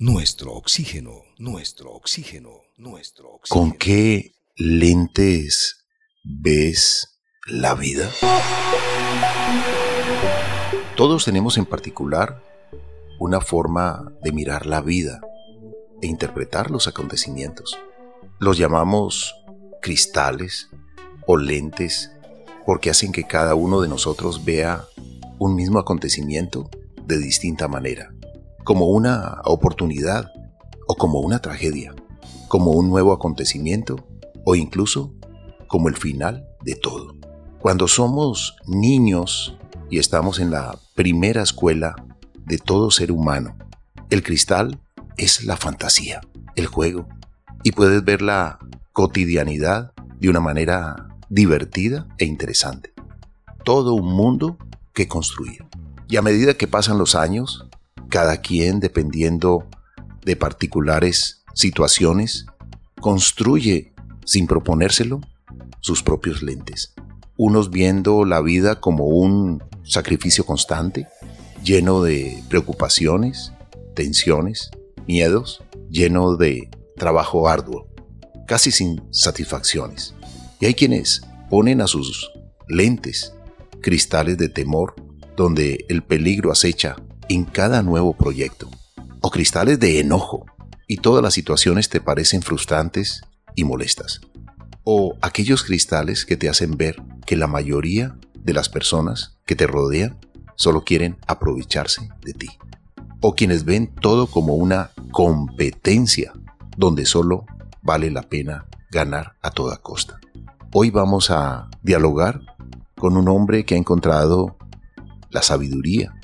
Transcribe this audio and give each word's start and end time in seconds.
Nuestro 0.00 0.52
oxígeno, 0.52 1.24
nuestro 1.38 1.90
oxígeno, 1.90 2.60
nuestro 2.76 3.32
oxígeno. 3.32 3.60
¿Con 3.60 3.72
qué 3.76 4.36
lentes 4.54 5.86
ves 6.22 7.18
la 7.48 7.74
vida? 7.74 8.08
Todos 10.96 11.24
tenemos 11.24 11.58
en 11.58 11.66
particular 11.66 12.44
una 13.18 13.40
forma 13.40 14.12
de 14.22 14.30
mirar 14.30 14.66
la 14.66 14.82
vida 14.82 15.20
e 16.00 16.06
interpretar 16.06 16.70
los 16.70 16.86
acontecimientos. 16.86 17.76
Los 18.38 18.56
llamamos 18.56 19.34
cristales 19.82 20.68
o 21.26 21.36
lentes 21.36 22.12
porque 22.64 22.90
hacen 22.90 23.10
que 23.10 23.24
cada 23.24 23.56
uno 23.56 23.80
de 23.80 23.88
nosotros 23.88 24.44
vea 24.44 24.84
un 25.40 25.56
mismo 25.56 25.80
acontecimiento 25.80 26.70
de 27.04 27.18
distinta 27.18 27.66
manera 27.66 28.12
como 28.68 28.88
una 28.88 29.40
oportunidad 29.46 30.30
o 30.86 30.94
como 30.94 31.20
una 31.20 31.38
tragedia, 31.38 31.94
como 32.48 32.72
un 32.72 32.90
nuevo 32.90 33.14
acontecimiento 33.14 33.96
o 34.44 34.56
incluso 34.56 35.14
como 35.68 35.88
el 35.88 35.96
final 35.96 36.46
de 36.66 36.74
todo. 36.74 37.16
Cuando 37.60 37.88
somos 37.88 38.56
niños 38.66 39.56
y 39.88 39.98
estamos 39.98 40.38
en 40.38 40.50
la 40.50 40.78
primera 40.94 41.40
escuela 41.40 41.94
de 42.44 42.58
todo 42.58 42.90
ser 42.90 43.10
humano, 43.10 43.56
el 44.10 44.22
cristal 44.22 44.82
es 45.16 45.44
la 45.44 45.56
fantasía, 45.56 46.20
el 46.54 46.66
juego, 46.66 47.08
y 47.64 47.72
puedes 47.72 48.04
ver 48.04 48.20
la 48.20 48.58
cotidianidad 48.92 49.94
de 50.20 50.28
una 50.28 50.40
manera 50.40 51.08
divertida 51.30 52.06
e 52.18 52.26
interesante. 52.26 52.92
Todo 53.64 53.94
un 53.94 54.12
mundo 54.12 54.58
que 54.92 55.08
construir. 55.08 55.64
Y 56.06 56.18
a 56.18 56.22
medida 56.22 56.52
que 56.52 56.68
pasan 56.68 56.98
los 56.98 57.14
años, 57.14 57.67
cada 58.08 58.40
quien, 58.40 58.80
dependiendo 58.80 59.66
de 60.24 60.36
particulares 60.36 61.44
situaciones, 61.54 62.46
construye, 63.00 63.92
sin 64.24 64.46
proponérselo, 64.46 65.20
sus 65.80 66.02
propios 66.02 66.42
lentes. 66.42 66.94
Unos 67.36 67.70
viendo 67.70 68.24
la 68.24 68.40
vida 68.40 68.80
como 68.80 69.06
un 69.06 69.62
sacrificio 69.84 70.44
constante, 70.44 71.06
lleno 71.62 72.02
de 72.02 72.42
preocupaciones, 72.48 73.52
tensiones, 73.94 74.70
miedos, 75.06 75.62
lleno 75.90 76.36
de 76.36 76.68
trabajo 76.96 77.48
arduo, 77.48 77.88
casi 78.46 78.70
sin 78.70 79.02
satisfacciones. 79.10 80.14
Y 80.60 80.66
hay 80.66 80.74
quienes 80.74 81.22
ponen 81.48 81.80
a 81.80 81.86
sus 81.86 82.30
lentes 82.68 83.32
cristales 83.80 84.36
de 84.38 84.48
temor 84.48 84.94
donde 85.36 85.86
el 85.88 86.02
peligro 86.02 86.50
acecha 86.50 86.96
en 87.28 87.44
cada 87.44 87.82
nuevo 87.82 88.14
proyecto, 88.14 88.68
o 89.20 89.30
cristales 89.30 89.78
de 89.78 90.00
enojo, 90.00 90.46
y 90.86 90.96
todas 90.96 91.22
las 91.22 91.34
situaciones 91.34 91.88
te 91.88 92.00
parecen 92.00 92.42
frustrantes 92.42 93.22
y 93.54 93.64
molestas, 93.64 94.20
o 94.84 95.16
aquellos 95.20 95.62
cristales 95.64 96.24
que 96.24 96.36
te 96.36 96.48
hacen 96.48 96.76
ver 96.76 97.02
que 97.26 97.36
la 97.36 97.46
mayoría 97.46 98.16
de 98.34 98.54
las 98.54 98.68
personas 98.68 99.36
que 99.44 99.54
te 99.54 99.66
rodean 99.66 100.16
solo 100.56 100.84
quieren 100.84 101.18
aprovecharse 101.26 102.08
de 102.22 102.32
ti, 102.32 102.48
o 103.20 103.34
quienes 103.34 103.64
ven 103.64 103.94
todo 103.94 104.26
como 104.26 104.54
una 104.54 104.90
competencia 105.12 106.32
donde 106.76 107.04
solo 107.04 107.44
vale 107.82 108.10
la 108.10 108.22
pena 108.22 108.66
ganar 108.90 109.34
a 109.42 109.50
toda 109.50 109.76
costa. 109.76 110.20
Hoy 110.72 110.90
vamos 110.90 111.30
a 111.30 111.68
dialogar 111.82 112.40
con 112.96 113.16
un 113.16 113.28
hombre 113.28 113.64
que 113.64 113.74
ha 113.74 113.78
encontrado 113.78 114.56
la 115.30 115.42
sabiduría 115.42 116.17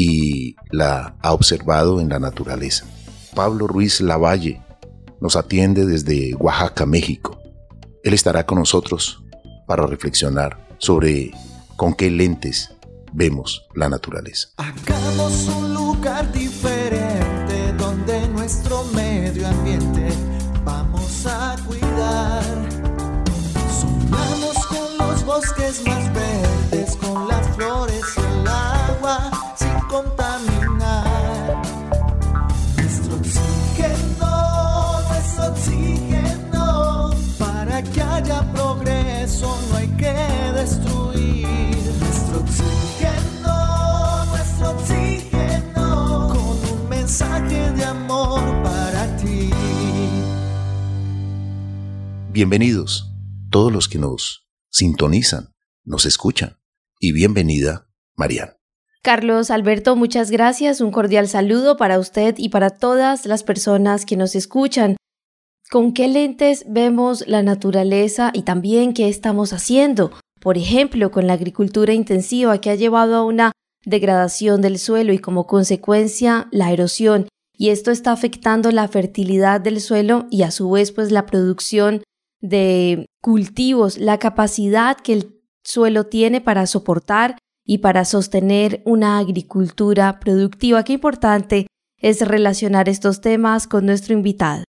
y 0.00 0.54
la 0.70 1.16
ha 1.20 1.32
observado 1.32 2.00
en 2.00 2.08
la 2.08 2.20
naturaleza. 2.20 2.86
Pablo 3.34 3.66
Ruiz 3.66 4.00
Lavalle 4.00 4.62
nos 5.20 5.34
atiende 5.34 5.84
desde 5.86 6.36
Oaxaca, 6.36 6.86
México. 6.86 7.40
Él 8.04 8.14
estará 8.14 8.46
con 8.46 8.60
nosotros 8.60 9.24
para 9.66 9.88
reflexionar 9.88 10.68
sobre 10.78 11.32
con 11.74 11.94
qué 11.94 12.12
lentes 12.12 12.70
vemos 13.12 13.66
la 13.74 13.88
naturaleza. 13.88 14.50
Hagamos 14.58 15.48
un 15.48 15.74
lugar 15.74 16.30
diferente 16.30 17.72
donde 17.76 18.28
nuestro 18.28 18.84
medio 18.94 19.48
ambiente 19.48 20.10
vamos 20.64 21.26
a 21.26 21.56
cuidar. 21.66 22.44
Sumamos 23.80 24.64
con 24.66 25.08
los 25.08 25.24
bosques 25.24 25.84
más 25.84 26.14
verdes, 26.14 26.27
Bienvenidos 52.38 53.10
todos 53.50 53.72
los 53.72 53.88
que 53.88 53.98
nos 53.98 54.46
sintonizan, 54.70 55.48
nos 55.84 56.06
escuchan 56.06 56.60
y 57.00 57.10
bienvenida 57.10 57.88
Mariana. 58.14 58.58
Carlos 59.02 59.50
Alberto, 59.50 59.96
muchas 59.96 60.30
gracias. 60.30 60.80
Un 60.80 60.92
cordial 60.92 61.26
saludo 61.26 61.76
para 61.76 61.98
usted 61.98 62.36
y 62.38 62.50
para 62.50 62.70
todas 62.70 63.26
las 63.26 63.42
personas 63.42 64.06
que 64.06 64.16
nos 64.16 64.36
escuchan. 64.36 64.96
¿Con 65.68 65.92
qué 65.92 66.06
lentes 66.06 66.64
vemos 66.68 67.26
la 67.26 67.42
naturaleza 67.42 68.30
y 68.32 68.42
también 68.42 68.94
qué 68.94 69.08
estamos 69.08 69.52
haciendo? 69.52 70.12
Por 70.40 70.58
ejemplo, 70.58 71.10
con 71.10 71.26
la 71.26 71.32
agricultura 71.32 71.92
intensiva 71.92 72.60
que 72.60 72.70
ha 72.70 72.76
llevado 72.76 73.16
a 73.16 73.24
una 73.24 73.50
degradación 73.84 74.60
del 74.60 74.78
suelo 74.78 75.12
y 75.12 75.18
como 75.18 75.48
consecuencia 75.48 76.46
la 76.52 76.70
erosión. 76.70 77.26
Y 77.52 77.70
esto 77.70 77.90
está 77.90 78.12
afectando 78.12 78.70
la 78.70 78.86
fertilidad 78.86 79.60
del 79.60 79.80
suelo 79.80 80.28
y 80.30 80.42
a 80.42 80.52
su 80.52 80.70
vez 80.70 80.92
pues 80.92 81.10
la 81.10 81.26
producción 81.26 82.04
de 82.40 83.06
cultivos, 83.20 83.98
la 83.98 84.18
capacidad 84.18 84.96
que 84.96 85.12
el 85.12 85.42
suelo 85.62 86.06
tiene 86.06 86.40
para 86.40 86.66
soportar 86.66 87.38
y 87.64 87.78
para 87.78 88.04
sostener 88.04 88.82
una 88.86 89.18
agricultura 89.18 90.20
productiva. 90.20 90.84
Qué 90.84 90.94
importante 90.94 91.66
es 91.98 92.26
relacionar 92.26 92.88
estos 92.88 93.20
temas 93.20 93.66
con 93.66 93.86
nuestro 93.86 94.14
invitado. 94.14 94.64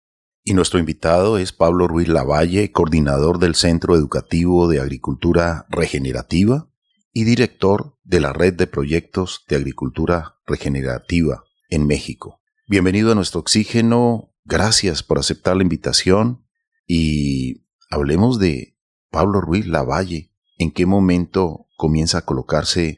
Y 0.44 0.54
nuestro 0.54 0.80
invitado 0.80 1.38
es 1.38 1.52
Pablo 1.52 1.88
Ruiz 1.88 2.08
Lavalle, 2.08 2.72
coordinador 2.72 3.38
del 3.38 3.54
Centro 3.54 3.96
Educativo 3.96 4.70
de 4.70 4.80
Agricultura 4.80 5.66
Regenerativa 5.70 6.70
y 7.12 7.26
director 7.26 7.98
de 8.04 8.22
la 8.22 8.32
Red 8.32 8.54
de 8.54 8.68
Proyectos 8.68 9.44
de 9.50 9.58
Agricultura 9.58 10.38
Regenerativa 10.46 11.44
en 11.70 11.86
México. 11.86 12.40
Bienvenido 12.68 13.12
a 13.12 13.16
nuestro 13.16 13.42
oxígeno, 13.42 14.34
gracias 14.46 15.04
por 15.04 15.20
aceptar 15.20 15.58
la 15.58 15.64
invitación 15.64 16.47
y 16.88 17.66
hablemos 17.90 18.40
de 18.40 18.76
Pablo 19.12 19.42
Ruiz 19.42 19.68
Lavalle. 19.68 20.32
¿En 20.58 20.72
qué 20.72 20.86
momento 20.86 21.68
comienza 21.78 22.20
a 22.20 22.26
colocarse 22.26 22.98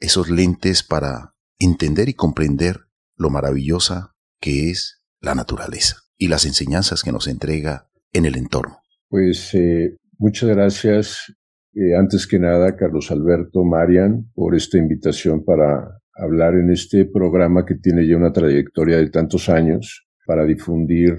esos 0.00 0.30
lentes 0.30 0.82
para 0.82 1.34
entender 1.58 2.08
y 2.08 2.14
comprender 2.14 2.88
lo 3.16 3.30
maravillosa 3.30 4.14
que 4.40 4.70
es 4.70 5.02
la 5.20 5.34
naturaleza 5.34 5.96
y 6.16 6.28
las 6.28 6.46
enseñanzas 6.46 7.02
que 7.02 7.12
nos 7.12 7.26
entrega 7.26 7.88
en 8.12 8.26
el 8.26 8.36
entorno. 8.36 8.78
Pues 9.08 9.54
eh, 9.54 9.96
muchas 10.18 10.48
gracias, 10.50 11.34
eh, 11.74 11.96
antes 11.96 12.26
que 12.26 12.38
nada, 12.38 12.76
Carlos 12.76 13.10
Alberto, 13.10 13.64
Marian, 13.64 14.30
por 14.34 14.54
esta 14.54 14.78
invitación 14.78 15.44
para 15.44 16.00
hablar 16.14 16.54
en 16.54 16.70
este 16.70 17.04
programa 17.04 17.64
que 17.64 17.76
tiene 17.76 18.06
ya 18.06 18.16
una 18.16 18.32
trayectoria 18.32 18.98
de 18.98 19.10
tantos 19.10 19.48
años 19.48 20.06
para 20.26 20.44
difundir 20.44 21.16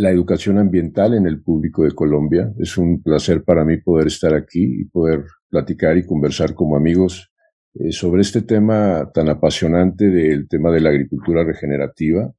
la 0.00 0.10
educación 0.10 0.56
ambiental 0.56 1.12
en 1.12 1.26
el 1.26 1.42
público 1.42 1.84
de 1.84 1.92
Colombia. 1.92 2.50
Es 2.58 2.78
un 2.78 3.02
placer 3.02 3.44
para 3.44 3.66
mí 3.66 3.76
poder 3.76 4.06
estar 4.06 4.32
aquí 4.32 4.80
y 4.80 4.84
poder 4.86 5.24
platicar 5.50 5.98
y 5.98 6.06
conversar 6.06 6.54
como 6.54 6.74
amigos 6.74 7.30
eh, 7.74 7.92
sobre 7.92 8.22
este 8.22 8.40
tema 8.40 9.10
tan 9.12 9.28
apasionante 9.28 10.08
del 10.08 10.48
tema 10.48 10.70
de 10.70 10.80
la 10.80 10.88
agricultura 10.88 11.44
regenerativa. 11.44 12.32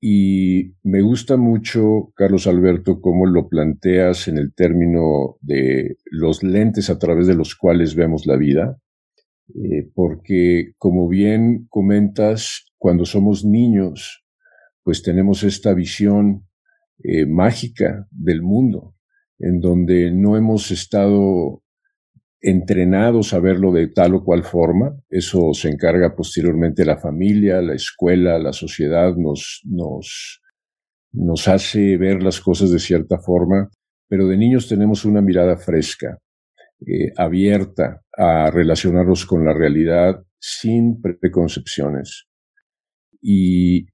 Y 0.00 0.74
me 0.82 1.00
gusta 1.00 1.36
mucho, 1.36 2.12
Carlos 2.16 2.48
Alberto, 2.48 3.00
cómo 3.00 3.24
lo 3.26 3.48
planteas 3.48 4.26
en 4.26 4.36
el 4.38 4.52
término 4.52 5.36
de 5.40 5.98
los 6.06 6.42
lentes 6.42 6.90
a 6.90 6.98
través 6.98 7.28
de 7.28 7.36
los 7.36 7.54
cuales 7.54 7.94
vemos 7.94 8.26
la 8.26 8.36
vida, 8.36 8.78
eh, 9.54 9.88
porque 9.94 10.72
como 10.76 11.08
bien 11.08 11.66
comentas, 11.70 12.66
cuando 12.78 13.04
somos 13.04 13.44
niños, 13.44 14.24
pues 14.82 15.02
tenemos 15.02 15.44
esta 15.44 15.72
visión 15.72 16.46
eh, 17.02 17.26
mágica 17.26 18.06
del 18.10 18.42
mundo, 18.42 18.94
en 19.38 19.60
donde 19.60 20.10
no 20.10 20.36
hemos 20.36 20.70
estado 20.70 21.62
entrenados 22.40 23.34
a 23.34 23.40
verlo 23.40 23.72
de 23.72 23.88
tal 23.88 24.14
o 24.14 24.24
cual 24.24 24.44
forma. 24.44 24.96
Eso 25.08 25.52
se 25.52 25.68
encarga 25.68 26.14
posteriormente 26.14 26.84
la 26.84 26.96
familia, 26.96 27.60
la 27.60 27.74
escuela, 27.74 28.38
la 28.38 28.52
sociedad, 28.52 29.14
nos, 29.16 29.62
nos, 29.64 30.40
nos 31.12 31.48
hace 31.48 31.96
ver 31.96 32.22
las 32.22 32.40
cosas 32.40 32.70
de 32.70 32.78
cierta 32.78 33.18
forma, 33.18 33.68
pero 34.08 34.28
de 34.28 34.36
niños 34.36 34.68
tenemos 34.68 35.04
una 35.04 35.20
mirada 35.20 35.56
fresca, 35.56 36.18
eh, 36.86 37.12
abierta 37.16 38.02
a 38.16 38.50
relacionarnos 38.50 39.26
con 39.26 39.44
la 39.44 39.52
realidad 39.52 40.22
sin 40.38 41.00
preconcepciones. 41.00 42.26
Y 43.20 43.86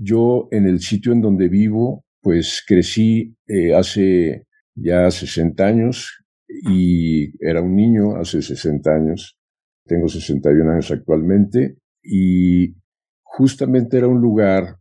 yo 0.00 0.48
en 0.50 0.66
el 0.66 0.80
sitio 0.80 1.12
en 1.12 1.20
donde 1.20 1.48
vivo, 1.48 2.04
pues 2.20 2.62
crecí 2.66 3.34
eh, 3.46 3.74
hace 3.74 4.46
ya 4.74 5.10
60 5.10 5.64
años 5.64 6.24
y 6.48 7.32
era 7.44 7.62
un 7.62 7.74
niño 7.76 8.16
hace 8.16 8.42
60 8.42 8.90
años. 8.90 9.38
Tengo 9.84 10.08
61 10.08 10.70
años 10.70 10.90
actualmente 10.90 11.76
y 12.02 12.74
justamente 13.22 13.98
era 13.98 14.08
un 14.08 14.20
lugar 14.20 14.76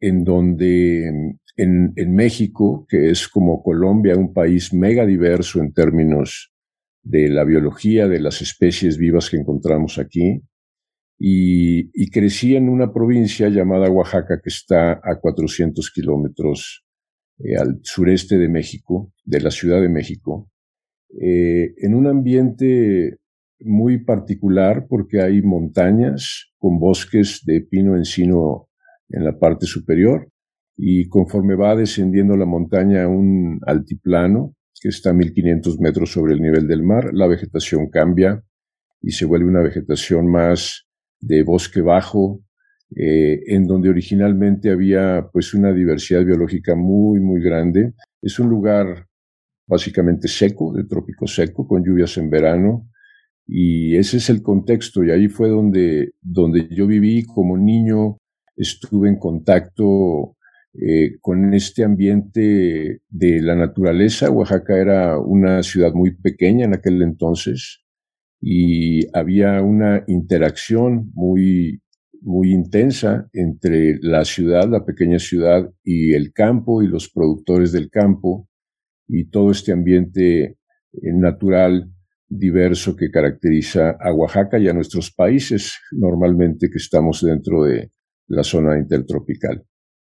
en 0.00 0.24
donde 0.24 1.08
en, 1.56 1.92
en, 1.96 2.14
México, 2.14 2.86
que 2.88 3.10
es 3.10 3.28
como 3.28 3.62
Colombia, 3.62 4.16
un 4.16 4.32
país 4.32 4.72
mega 4.72 5.06
diverso 5.06 5.60
en 5.60 5.72
términos 5.72 6.52
de 7.02 7.28
la 7.28 7.44
biología 7.44 8.08
de 8.08 8.20
las 8.20 8.42
especies 8.42 8.98
vivas 8.98 9.30
que 9.30 9.36
encontramos 9.36 9.98
aquí, 9.98 10.42
y, 11.18 11.90
y 11.94 12.10
crecí 12.10 12.56
en 12.56 12.68
una 12.68 12.92
provincia 12.92 13.48
llamada 13.48 13.90
Oaxaca 13.90 14.40
que 14.42 14.50
está 14.50 15.00
a 15.02 15.18
400 15.20 15.90
kilómetros 15.90 16.84
eh, 17.38 17.56
al 17.56 17.80
sureste 17.82 18.38
de 18.38 18.48
México, 18.48 19.12
de 19.24 19.40
la 19.40 19.50
Ciudad 19.50 19.80
de 19.80 19.88
México, 19.88 20.50
eh, 21.20 21.74
en 21.78 21.94
un 21.94 22.06
ambiente 22.06 23.18
muy 23.60 24.04
particular 24.04 24.86
porque 24.88 25.20
hay 25.20 25.42
montañas 25.42 26.50
con 26.58 26.78
bosques 26.78 27.42
de 27.44 27.60
pino 27.60 27.96
encino 27.96 28.68
en 29.08 29.24
la 29.24 29.38
parte 29.38 29.66
superior 29.66 30.28
y 30.76 31.08
conforme 31.08 31.54
va 31.54 31.76
descendiendo 31.76 32.36
la 32.36 32.44
montaña 32.44 33.04
a 33.04 33.08
un 33.08 33.60
altiplano 33.66 34.54
que 34.80 34.88
está 34.88 35.10
a 35.10 35.14
1500 35.14 35.78
metros 35.80 36.12
sobre 36.12 36.34
el 36.34 36.42
nivel 36.42 36.66
del 36.66 36.82
mar, 36.82 37.10
la 37.12 37.26
vegetación 37.26 37.88
cambia 37.88 38.42
y 39.00 39.12
se 39.12 39.24
vuelve 39.24 39.48
una 39.48 39.62
vegetación 39.62 40.30
más 40.30 40.85
de 41.20 41.42
bosque 41.42 41.80
bajo, 41.80 42.40
eh, 42.94 43.42
en 43.46 43.66
donde 43.66 43.88
originalmente 43.88 44.70
había 44.70 45.28
pues 45.32 45.54
una 45.54 45.72
diversidad 45.72 46.24
biológica 46.24 46.74
muy, 46.76 47.20
muy 47.20 47.40
grande. 47.42 47.94
Es 48.22 48.38
un 48.38 48.48
lugar 48.48 49.06
básicamente 49.66 50.28
seco, 50.28 50.72
de 50.72 50.84
trópico 50.84 51.26
seco, 51.26 51.66
con 51.66 51.84
lluvias 51.84 52.16
en 52.18 52.30
verano, 52.30 52.88
y 53.46 53.96
ese 53.96 54.18
es 54.18 54.30
el 54.30 54.42
contexto, 54.42 55.04
y 55.04 55.10
ahí 55.10 55.28
fue 55.28 55.48
donde, 55.48 56.12
donde 56.20 56.68
yo 56.70 56.86
viví 56.86 57.24
como 57.24 57.56
niño, 57.56 58.18
estuve 58.56 59.08
en 59.08 59.18
contacto 59.18 60.36
eh, 60.74 61.18
con 61.20 61.54
este 61.54 61.84
ambiente 61.84 63.00
de 63.08 63.40
la 63.40 63.54
naturaleza. 63.54 64.30
Oaxaca 64.30 64.76
era 64.78 65.18
una 65.18 65.62
ciudad 65.62 65.92
muy 65.92 66.14
pequeña 66.16 66.66
en 66.66 66.74
aquel 66.74 67.02
entonces 67.02 67.85
y 68.40 69.06
había 69.16 69.62
una 69.62 70.04
interacción 70.06 71.10
muy, 71.14 71.80
muy 72.20 72.52
intensa 72.52 73.28
entre 73.32 73.98
la 74.00 74.24
ciudad, 74.24 74.68
la 74.68 74.84
pequeña 74.84 75.18
ciudad 75.18 75.70
y 75.82 76.14
el 76.14 76.32
campo 76.32 76.82
y 76.82 76.88
los 76.88 77.10
productores 77.10 77.72
del 77.72 77.90
campo 77.90 78.48
y 79.08 79.30
todo 79.30 79.50
este 79.50 79.72
ambiente 79.72 80.42
eh, 80.44 80.56
natural 81.14 81.90
diverso 82.28 82.96
que 82.96 83.10
caracteriza 83.10 83.96
a 84.00 84.12
Oaxaca 84.12 84.58
y 84.58 84.68
a 84.68 84.72
nuestros 84.72 85.12
países 85.12 85.78
normalmente 85.92 86.68
que 86.70 86.78
estamos 86.78 87.22
dentro 87.22 87.64
de 87.64 87.92
la 88.28 88.42
zona 88.42 88.78
intertropical. 88.78 89.64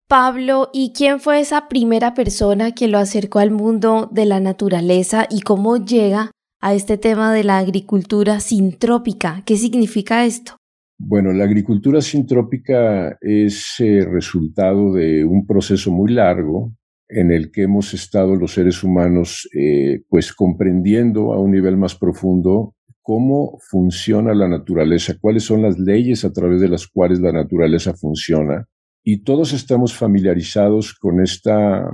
Pablo, 0.09 0.69
¿y 0.75 0.93
quién 0.95 1.21
fue 1.21 1.41
esa 1.41 1.69
primera 1.69 2.13
persona 2.13 2.73
que 2.73 2.87
lo 2.87 2.99
acercó 2.99 3.39
al 3.39 3.51
mundo 3.51 4.11
de 4.13 4.27
la 4.27 4.41
naturaleza 4.41 5.27
y 5.31 5.41
cómo 5.41 5.79
llega 5.79 6.31
a 6.63 6.75
este 6.75 6.97
tema 6.97 7.35
de 7.35 7.45
la 7.45 7.59
agricultura 7.59 8.41
sintrópica? 8.41 9.43
¿Qué 9.45 9.57
significa 9.57 10.25
esto? 10.25 10.57
Bueno, 10.99 11.33
la 11.33 11.45
agricultura 11.45 12.01
sintrópica 12.01 13.19
es 13.21 13.75
eh, 13.81 14.07
resultado 14.09 14.93
de 14.95 15.25
un 15.25 15.45
proceso 15.47 15.91
muy 15.91 16.13
largo 16.13 16.73
en 17.09 17.33
el 17.33 17.51
que 17.51 17.65
hemos 17.65 17.93
estado 17.93 18.37
los 18.37 18.53
seres 18.55 18.85
humanos 18.85 19.49
eh, 19.55 20.03
pues 20.09 20.33
comprendiendo 20.33 21.33
a 21.33 21.41
un 21.41 21.51
nivel 21.51 21.77
más 21.77 21.97
profundo 21.97 22.75
cómo 23.03 23.59
funciona 23.69 24.33
la 24.33 24.49
naturaleza, 24.49 25.17
cuáles 25.21 25.43
son 25.43 25.63
las 25.63 25.79
leyes 25.79 26.25
a 26.25 26.33
través 26.33 26.61
de 26.61 26.69
las 26.69 26.87
cuales 26.87 27.19
la 27.21 27.33
naturaleza 27.33 27.95
funciona. 27.95 28.67
Y 29.03 29.25
todos 29.25 29.53
estamos 29.53 29.93
familiarizados 29.95 30.95
con 30.95 31.21
esta 31.21 31.85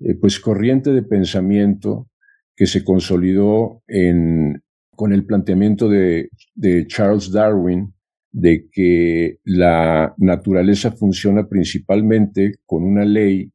eh, 0.00 0.14
pues 0.20 0.40
corriente 0.40 0.90
de 0.92 1.04
pensamiento 1.04 2.08
que 2.56 2.66
se 2.66 2.82
consolidó 2.82 3.82
en, 3.86 4.62
con 4.90 5.12
el 5.12 5.26
planteamiento 5.26 5.88
de, 5.88 6.30
Charles 6.88 7.30
Darwin 7.30 7.92
de 8.32 8.68
que 8.72 9.38
la 9.44 10.14
naturaleza 10.16 10.90
funciona 10.90 11.46
principalmente 11.46 12.54
con 12.64 12.82
una 12.82 13.04
ley 13.04 13.52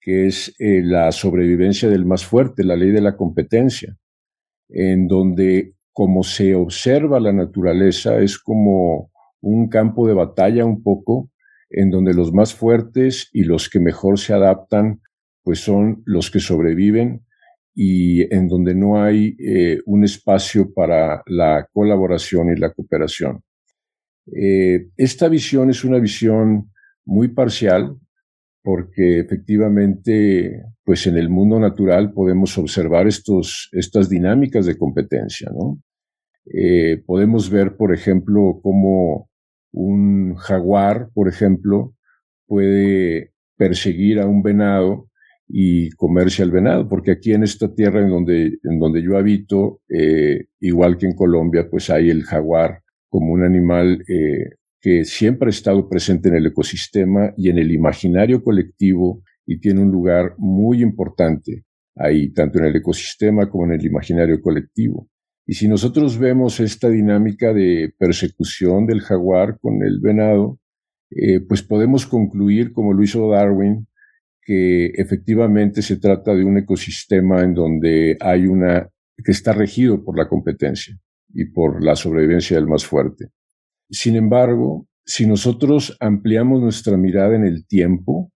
que 0.00 0.26
es 0.26 0.54
eh, 0.58 0.82
la 0.82 1.12
sobrevivencia 1.12 1.88
del 1.88 2.04
más 2.04 2.24
fuerte, 2.24 2.64
la 2.64 2.76
ley 2.76 2.90
de 2.90 3.00
la 3.00 3.16
competencia, 3.16 3.96
en 4.68 5.06
donde 5.06 5.74
como 5.92 6.22
se 6.22 6.54
observa 6.54 7.20
la 7.20 7.32
naturaleza 7.32 8.18
es 8.18 8.38
como 8.38 9.10
un 9.40 9.68
campo 9.68 10.06
de 10.06 10.14
batalla 10.14 10.64
un 10.64 10.82
poco, 10.82 11.30
en 11.70 11.90
donde 11.90 12.14
los 12.14 12.32
más 12.32 12.54
fuertes 12.54 13.28
y 13.32 13.44
los 13.44 13.68
que 13.68 13.80
mejor 13.80 14.18
se 14.18 14.34
adaptan, 14.34 15.00
pues 15.42 15.60
son 15.60 16.02
los 16.04 16.30
que 16.30 16.40
sobreviven 16.40 17.24
y 17.74 18.22
en 18.34 18.48
donde 18.48 18.74
no 18.74 19.02
hay 19.02 19.36
eh, 19.38 19.80
un 19.86 20.04
espacio 20.04 20.72
para 20.72 21.22
la 21.26 21.66
colaboración 21.72 22.50
y 22.50 22.56
la 22.56 22.72
cooperación. 22.72 23.42
Eh, 24.26 24.88
esta 24.96 25.28
visión 25.28 25.70
es 25.70 25.84
una 25.84 25.98
visión 25.98 26.70
muy 27.04 27.28
parcial, 27.28 27.96
porque 28.62 29.18
efectivamente, 29.20 30.64
pues 30.84 31.06
en 31.06 31.16
el 31.16 31.28
mundo 31.28 31.58
natural 31.58 32.12
podemos 32.12 32.56
observar 32.58 33.08
estos, 33.08 33.68
estas 33.72 34.08
dinámicas 34.08 34.66
de 34.66 34.78
competencia, 34.78 35.50
¿no? 35.52 35.80
Eh, 36.52 37.02
podemos 37.06 37.50
ver, 37.50 37.76
por 37.76 37.92
ejemplo, 37.94 38.60
cómo 38.62 39.28
un 39.72 40.34
jaguar, 40.34 41.08
por 41.14 41.28
ejemplo, 41.28 41.94
puede 42.46 43.32
perseguir 43.56 44.20
a 44.20 44.26
un 44.26 44.42
venado 44.42 45.08
y 45.54 45.90
comerse 45.90 46.42
al 46.42 46.50
venado, 46.50 46.88
porque 46.88 47.10
aquí 47.10 47.34
en 47.34 47.42
esta 47.42 47.74
tierra 47.74 48.00
en 48.00 48.08
donde, 48.08 48.58
en 48.64 48.78
donde 48.78 49.02
yo 49.02 49.18
habito, 49.18 49.82
eh, 49.86 50.46
igual 50.60 50.96
que 50.96 51.04
en 51.04 51.14
Colombia, 51.14 51.68
pues 51.70 51.90
hay 51.90 52.08
el 52.08 52.22
jaguar 52.22 52.80
como 53.10 53.34
un 53.34 53.44
animal 53.44 54.02
eh, 54.08 54.56
que 54.80 55.04
siempre 55.04 55.48
ha 55.48 55.50
estado 55.50 55.90
presente 55.90 56.30
en 56.30 56.36
el 56.36 56.46
ecosistema 56.46 57.34
y 57.36 57.50
en 57.50 57.58
el 57.58 57.70
imaginario 57.70 58.42
colectivo 58.42 59.22
y 59.44 59.60
tiene 59.60 59.80
un 59.80 59.90
lugar 59.92 60.34
muy 60.38 60.80
importante 60.80 61.64
ahí, 61.96 62.32
tanto 62.32 62.58
en 62.58 62.64
el 62.64 62.76
ecosistema 62.76 63.50
como 63.50 63.66
en 63.66 63.72
el 63.72 63.84
imaginario 63.84 64.40
colectivo. 64.40 65.10
Y 65.46 65.52
si 65.52 65.68
nosotros 65.68 66.16
vemos 66.16 66.60
esta 66.60 66.88
dinámica 66.88 67.52
de 67.52 67.92
persecución 67.98 68.86
del 68.86 69.02
jaguar 69.02 69.58
con 69.60 69.82
el 69.82 70.00
venado, 70.00 70.58
eh, 71.10 71.40
pues 71.40 71.62
podemos 71.62 72.06
concluir, 72.06 72.72
como 72.72 72.94
lo 72.94 73.02
hizo 73.02 73.28
Darwin, 73.28 73.86
que 74.42 74.86
efectivamente 74.86 75.82
se 75.82 75.98
trata 75.98 76.34
de 76.34 76.44
un 76.44 76.58
ecosistema 76.58 77.42
en 77.42 77.54
donde 77.54 78.16
hay 78.20 78.46
una 78.46 78.88
que 79.24 79.32
está 79.32 79.52
regido 79.52 80.04
por 80.04 80.18
la 80.18 80.28
competencia 80.28 80.98
y 81.32 81.46
por 81.46 81.82
la 81.82 81.94
sobrevivencia 81.94 82.56
del 82.56 82.66
más 82.66 82.84
fuerte. 82.84 83.28
Sin 83.88 84.16
embargo, 84.16 84.88
si 85.04 85.26
nosotros 85.26 85.96
ampliamos 86.00 86.60
nuestra 86.60 86.96
mirada 86.96 87.36
en 87.36 87.44
el 87.44 87.66
tiempo 87.66 88.32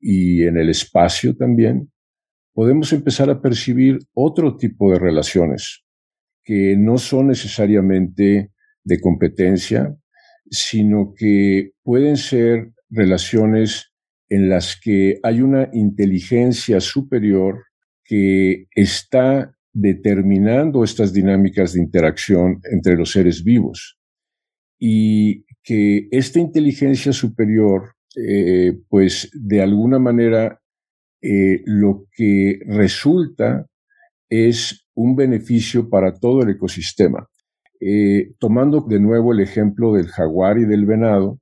y 0.00 0.44
en 0.44 0.56
el 0.56 0.68
espacio 0.68 1.36
también, 1.36 1.90
podemos 2.52 2.92
empezar 2.92 3.30
a 3.30 3.40
percibir 3.40 3.98
otro 4.14 4.56
tipo 4.56 4.92
de 4.92 4.98
relaciones 4.98 5.84
que 6.42 6.76
no 6.76 6.98
son 6.98 7.28
necesariamente 7.28 8.50
de 8.82 9.00
competencia, 9.00 9.94
sino 10.50 11.12
que 11.14 11.72
pueden 11.82 12.16
ser 12.16 12.72
relaciones 12.88 13.87
en 14.28 14.48
las 14.48 14.78
que 14.80 15.18
hay 15.22 15.40
una 15.40 15.68
inteligencia 15.72 16.80
superior 16.80 17.64
que 18.04 18.66
está 18.74 19.54
determinando 19.72 20.82
estas 20.82 21.12
dinámicas 21.12 21.72
de 21.72 21.80
interacción 21.80 22.60
entre 22.70 22.96
los 22.96 23.12
seres 23.12 23.44
vivos 23.44 23.98
y 24.78 25.44
que 25.62 26.08
esta 26.10 26.38
inteligencia 26.38 27.12
superior, 27.12 27.94
eh, 28.16 28.78
pues 28.88 29.30
de 29.34 29.60
alguna 29.60 29.98
manera, 29.98 30.60
eh, 31.20 31.62
lo 31.66 32.06
que 32.12 32.60
resulta 32.66 33.66
es 34.28 34.86
un 34.94 35.16
beneficio 35.16 35.88
para 35.88 36.14
todo 36.14 36.42
el 36.42 36.50
ecosistema. 36.50 37.28
Eh, 37.80 38.32
tomando 38.38 38.80
de 38.80 38.98
nuevo 38.98 39.32
el 39.32 39.40
ejemplo 39.40 39.92
del 39.92 40.08
jaguar 40.08 40.58
y 40.58 40.64
del 40.64 40.86
venado, 40.86 41.40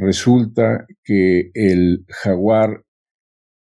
resulta 0.00 0.86
que 1.02 1.50
el 1.54 2.04
jaguar 2.08 2.84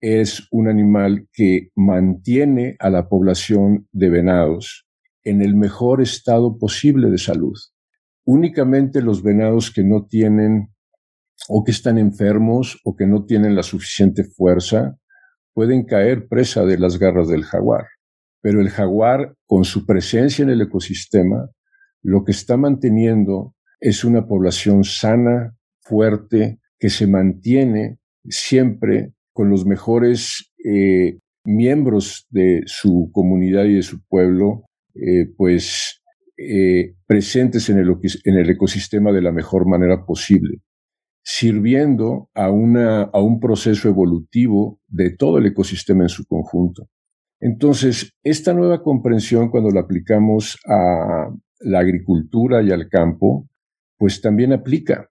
es 0.01 0.47
un 0.51 0.69
animal 0.69 1.29
que 1.33 1.71
mantiene 1.75 2.77
a 2.79 2.91
la 2.91 3.09
población 3.09 3.89
de 3.93 4.11
venados 4.11 4.87
en 5.25 5.43
el 5.43 5.55
mejor 5.55 6.01
estado 6.01 6.57
posible 6.59 7.11
de 7.11 7.19
salud. 7.19 7.57
Únicamente 8.25 9.03
los 9.03 9.23
venados 9.23 9.71
que 9.71 9.83
no 9.83 10.07
tienen 10.07 10.69
o 11.49 11.65
que 11.65 11.71
están 11.71 11.99
enfermos 11.99 12.79
o 12.85 12.97
que 12.97 13.07
no 13.07 13.25
tienen 13.25 13.55
la 13.55 13.63
suficiente 13.63 14.25
fuerza 14.25 14.99
pueden 15.55 15.85
caer 15.85 16.29
presa 16.29 16.65
de 16.65 16.79
las 16.79 16.99
garras 16.99 17.29
del 17.29 17.45
jaguar. 17.45 17.87
Pero 18.41 18.61
el 18.61 18.71
jaguar, 18.71 19.35
con 19.47 19.65
su 19.65 19.85
presencia 19.85 20.45
en 20.45 20.51
el 20.51 20.63
ecosistema, 20.63 21.51
lo 22.03 22.25
que 22.25 22.33
está 22.33 22.57
manteniendo 22.57 23.55
es 23.81 24.05
una 24.05 24.27
población 24.27 24.85
sana, 24.85 25.57
fuerte, 25.89 26.59
que 26.79 26.91
se 26.91 27.07
mantiene 27.07 27.99
siempre 28.25 29.13
con 29.33 29.51
los 29.51 29.65
mejores 29.65 30.53
eh, 30.65 31.19
miembros 31.45 32.27
de 32.31 32.63
su 32.67 33.11
comunidad 33.13 33.65
y 33.65 33.75
de 33.75 33.83
su 33.83 34.01
pueblo, 34.07 34.65
eh, 34.95 35.27
pues 35.37 36.03
eh, 36.37 36.95
presentes 37.07 37.69
en 37.71 37.79
el, 37.79 37.89
en 38.25 38.35
el 38.35 38.51
ecosistema 38.51 39.13
de 39.13 39.23
la 39.23 39.33
mejor 39.33 39.67
manera 39.67 40.05
posible, 40.05 40.59
sirviendo 41.23 42.29
a, 42.35 42.51
una, 42.51 43.03
a 43.03 43.21
un 43.21 43.41
proceso 43.41 43.89
evolutivo 43.89 44.81
de 44.87 45.17
todo 45.17 45.39
el 45.39 45.47
ecosistema 45.47 46.05
en 46.05 46.09
su 46.11 46.27
conjunto. 46.27 46.89
Entonces, 47.41 48.13
esta 48.23 48.53
nueva 48.53 48.83
comprensión, 48.83 49.51
cuando 49.51 49.71
la 49.71 49.81
aplicamos 49.81 50.59
a 50.67 51.31
la 51.61 51.79
agricultura 51.79 52.63
y 52.63 52.73
al 52.73 52.89
campo, 52.89 53.49
pues 53.97 54.21
también 54.21 54.53
aplica. 54.53 55.09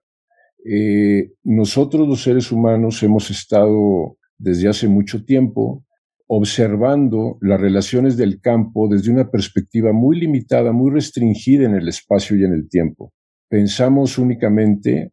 Eh, 0.64 1.32
nosotros 1.44 2.08
los 2.08 2.22
seres 2.22 2.50
humanos 2.52 3.02
hemos 3.02 3.30
estado 3.30 4.16
desde 4.38 4.68
hace 4.68 4.88
mucho 4.88 5.24
tiempo 5.24 5.84
observando 6.28 7.38
las 7.40 7.58
relaciones 7.58 8.16
del 8.16 8.40
campo 8.40 8.86
desde 8.86 9.10
una 9.10 9.30
perspectiva 9.30 9.92
muy 9.92 10.20
limitada, 10.20 10.72
muy 10.72 10.90
restringida 10.90 11.64
en 11.64 11.74
el 11.74 11.88
espacio 11.88 12.36
y 12.36 12.44
en 12.44 12.52
el 12.52 12.68
tiempo. 12.68 13.12
Pensamos 13.48 14.18
únicamente, 14.18 15.12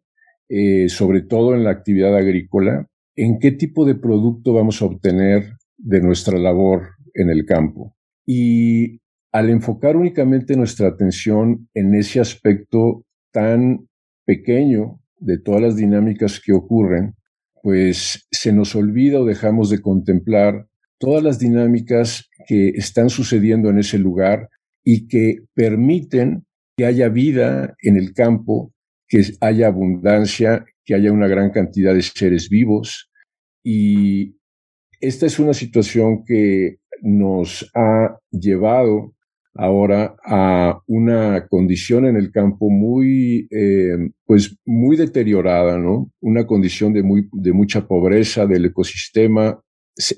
eh, 0.50 0.90
sobre 0.90 1.22
todo 1.22 1.56
en 1.56 1.64
la 1.64 1.72
actividad 1.72 2.16
agrícola, 2.16 2.86
en 3.16 3.40
qué 3.40 3.52
tipo 3.52 3.86
de 3.86 3.96
producto 3.96 4.54
vamos 4.54 4.82
a 4.82 4.86
obtener 4.86 5.54
de 5.78 6.02
nuestra 6.02 6.38
labor 6.38 6.90
en 7.14 7.30
el 7.30 7.46
campo. 7.46 7.96
Y 8.26 9.00
al 9.32 9.50
enfocar 9.50 9.96
únicamente 9.96 10.58
nuestra 10.58 10.90
atención 10.90 11.70
en 11.74 11.96
ese 11.96 12.20
aspecto 12.20 13.06
tan 13.32 13.88
pequeño 14.26 15.00
de 15.26 15.40
todas 15.40 15.62
las 15.62 15.76
dinámicas 15.76 16.40
que 16.40 16.54
ocurren, 16.54 17.16
pues 17.64 18.28
se 18.32 18.54
nos 18.54 18.76
olvida 18.76 19.20
o 19.20 19.26
dejamos 19.26 19.72
de 19.72 19.82
contemplar 19.82 20.68
todas 21.00 21.24
las 21.24 21.40
dinámicas 21.40 22.30
que 22.48 22.70
están 22.70 23.10
sucediendo 23.10 23.70
en 23.70 23.80
ese 23.80 23.98
lugar 23.98 24.50
y 24.84 25.08
que 25.08 25.40
permiten 25.56 26.46
que 26.78 26.86
haya 26.86 27.10
vida 27.10 27.76
en 27.82 27.98
el 27.98 28.14
campo, 28.14 28.72
que 29.08 29.24
haya 29.42 29.68
abundancia, 29.68 30.64
que 30.84 30.94
haya 30.94 31.12
una 31.12 31.28
gran 31.28 31.50
cantidad 31.50 31.96
de 31.96 32.04
seres 32.04 32.48
vivos. 32.48 33.10
Y 33.64 34.38
esta 35.02 35.26
es 35.26 35.40
una 35.40 35.56
situación 35.56 36.24
que 36.24 36.78
nos 37.02 37.70
ha 37.74 38.20
llevado 38.30 39.16
ahora 39.56 40.16
a 40.26 40.82
una 40.86 41.48
condición 41.48 42.06
en 42.06 42.18
el 42.18 42.32
campo 42.32 42.70
muy, 42.70 43.48
eh, 43.50 44.10
pues 44.26 44.58
muy 44.66 44.98
deteriorada, 44.98 45.78
¿no? 45.78 46.12
Una 46.20 46.46
condición 46.46 46.94
de, 46.94 47.04
muy, 47.04 47.30
de 47.32 47.54
mucha 47.54 47.88
pobreza 47.88 48.46
del 48.46 48.66
ecosistema. 48.66 49.60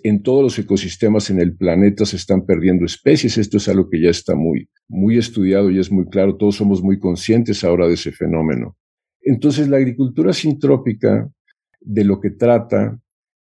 En 0.04 0.24
todos 0.24 0.42
los 0.42 0.60
ecosistemas 0.60 1.30
en 1.30 1.40
el 1.40 1.56
planeta 1.56 2.04
se 2.06 2.16
están 2.16 2.46
perdiendo 2.46 2.84
especies. 2.86 3.38
Esto 3.38 3.58
es 3.58 3.70
algo 3.70 3.90
que 3.90 4.02
ya 4.02 4.10
está 4.10 4.36
muy, 4.36 4.68
muy 4.88 5.20
estudiado 5.20 5.70
y 5.70 5.80
es 5.80 5.92
muy 5.92 6.08
claro. 6.08 6.36
Todos 6.36 6.56
somos 6.56 6.82
muy 6.82 7.00
conscientes 7.00 7.64
ahora 7.64 7.88
de 7.88 7.94
ese 7.94 8.12
fenómeno. 8.12 8.76
Entonces, 9.22 9.68
la 9.68 9.78
agricultura 9.78 10.34
sintrópica 10.34 11.30
de 11.80 12.04
lo 12.04 12.20
que 12.20 12.32
trata 12.32 13.00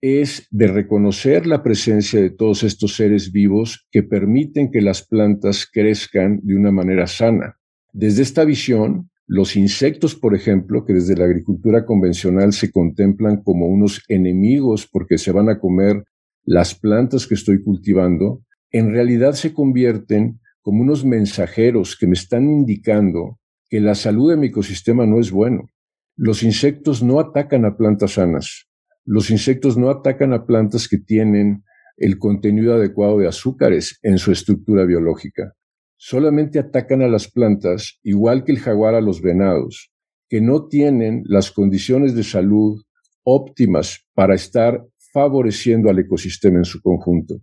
es 0.05 0.47
de 0.51 0.67
reconocer 0.67 1.47
la 1.47 1.63
presencia 1.63 2.21
de 2.21 2.29
todos 2.29 2.61
estos 2.61 2.95
seres 2.95 3.31
vivos 3.31 3.87
que 3.89 4.03
permiten 4.03 4.69
que 4.69 4.79
las 4.79 5.01
plantas 5.01 5.65
crezcan 5.65 6.41
de 6.43 6.55
una 6.55 6.71
manera 6.71 7.07
sana. 7.07 7.57
Desde 7.91 8.21
esta 8.21 8.45
visión, 8.45 9.09
los 9.25 9.55
insectos, 9.55 10.13
por 10.13 10.35
ejemplo, 10.35 10.85
que 10.85 10.93
desde 10.93 11.17
la 11.17 11.25
agricultura 11.25 11.85
convencional 11.85 12.53
se 12.53 12.71
contemplan 12.71 13.41
como 13.41 13.65
unos 13.65 14.03
enemigos 14.07 14.87
porque 14.87 15.17
se 15.17 15.31
van 15.31 15.49
a 15.49 15.59
comer 15.59 16.03
las 16.43 16.75
plantas 16.75 17.25
que 17.25 17.33
estoy 17.33 17.63
cultivando, 17.63 18.43
en 18.69 18.91
realidad 18.91 19.33
se 19.33 19.53
convierten 19.53 20.39
como 20.61 20.83
unos 20.83 21.03
mensajeros 21.03 21.97
que 21.97 22.05
me 22.05 22.13
están 22.13 22.47
indicando 22.47 23.39
que 23.69 23.79
la 23.79 23.95
salud 23.95 24.29
de 24.29 24.37
mi 24.37 24.47
ecosistema 24.47 25.07
no 25.07 25.19
es 25.19 25.31
bueno. 25.31 25.67
Los 26.15 26.43
insectos 26.43 27.01
no 27.01 27.19
atacan 27.19 27.65
a 27.65 27.75
plantas 27.75 28.11
sanas, 28.11 28.67
los 29.05 29.29
insectos 29.29 29.77
no 29.77 29.89
atacan 29.89 30.33
a 30.33 30.45
plantas 30.45 30.87
que 30.87 30.97
tienen 30.97 31.63
el 31.97 32.17
contenido 32.17 32.73
adecuado 32.73 33.19
de 33.19 33.27
azúcares 33.27 33.99
en 34.01 34.17
su 34.17 34.31
estructura 34.31 34.85
biológica. 34.85 35.53
Solamente 35.97 36.59
atacan 36.59 37.01
a 37.01 37.07
las 37.07 37.31
plantas, 37.31 37.99
igual 38.03 38.43
que 38.43 38.51
el 38.51 38.59
jaguar 38.59 38.95
a 38.95 39.01
los 39.01 39.21
venados, 39.21 39.91
que 40.27 40.41
no 40.41 40.67
tienen 40.67 41.23
las 41.25 41.51
condiciones 41.51 42.15
de 42.15 42.23
salud 42.23 42.81
óptimas 43.23 44.05
para 44.13 44.35
estar 44.35 44.85
favoreciendo 45.13 45.89
al 45.89 45.99
ecosistema 45.99 46.57
en 46.57 46.65
su 46.65 46.81
conjunto. 46.81 47.35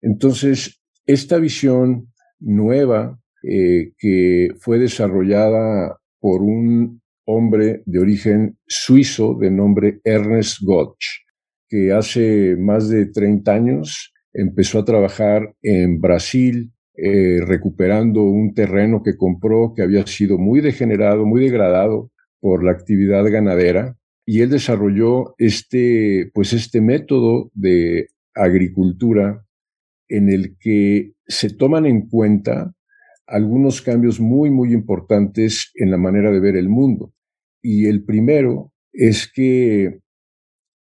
Entonces, 0.00 0.80
esta 1.04 1.38
visión 1.38 2.12
nueva 2.40 3.18
eh, 3.42 3.92
que 3.98 4.48
fue 4.58 4.78
desarrollada 4.78 5.98
por 6.20 6.42
un 6.42 7.02
hombre 7.30 7.82
de 7.84 7.98
origen 7.98 8.58
suizo 8.66 9.34
de 9.34 9.50
nombre 9.50 10.00
Ernest 10.02 10.62
Gotch, 10.62 11.04
que 11.68 11.92
hace 11.92 12.56
más 12.56 12.88
de 12.88 13.06
30 13.06 13.52
años 13.52 14.14
empezó 14.32 14.78
a 14.78 14.84
trabajar 14.84 15.54
en 15.62 16.00
Brasil, 16.00 16.72
eh, 16.96 17.40
recuperando 17.46 18.22
un 18.22 18.54
terreno 18.54 19.02
que 19.02 19.16
compró 19.16 19.74
que 19.76 19.82
había 19.82 20.06
sido 20.06 20.38
muy 20.38 20.62
degenerado, 20.62 21.26
muy 21.26 21.42
degradado 21.42 22.10
por 22.40 22.64
la 22.64 22.72
actividad 22.72 23.24
ganadera, 23.30 23.96
y 24.24 24.40
él 24.40 24.48
desarrolló 24.48 25.34
este, 25.36 26.30
pues 26.32 26.54
este 26.54 26.80
método 26.80 27.50
de 27.52 28.08
agricultura 28.34 29.44
en 30.08 30.30
el 30.30 30.56
que 30.58 31.12
se 31.26 31.50
toman 31.50 31.84
en 31.84 32.08
cuenta 32.08 32.72
algunos 33.26 33.82
cambios 33.82 34.18
muy, 34.18 34.50
muy 34.50 34.72
importantes 34.72 35.70
en 35.74 35.90
la 35.90 35.98
manera 35.98 36.32
de 36.32 36.40
ver 36.40 36.56
el 36.56 36.70
mundo. 36.70 37.12
Y 37.62 37.86
el 37.86 38.04
primero 38.04 38.72
es 38.92 39.30
que 39.32 40.00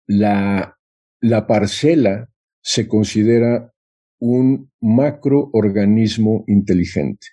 la, 0.07 0.77
la 1.21 1.47
parcela 1.47 2.29
se 2.61 2.87
considera 2.87 3.71
un 4.19 4.71
macroorganismo 4.81 6.43
inteligente. 6.47 7.27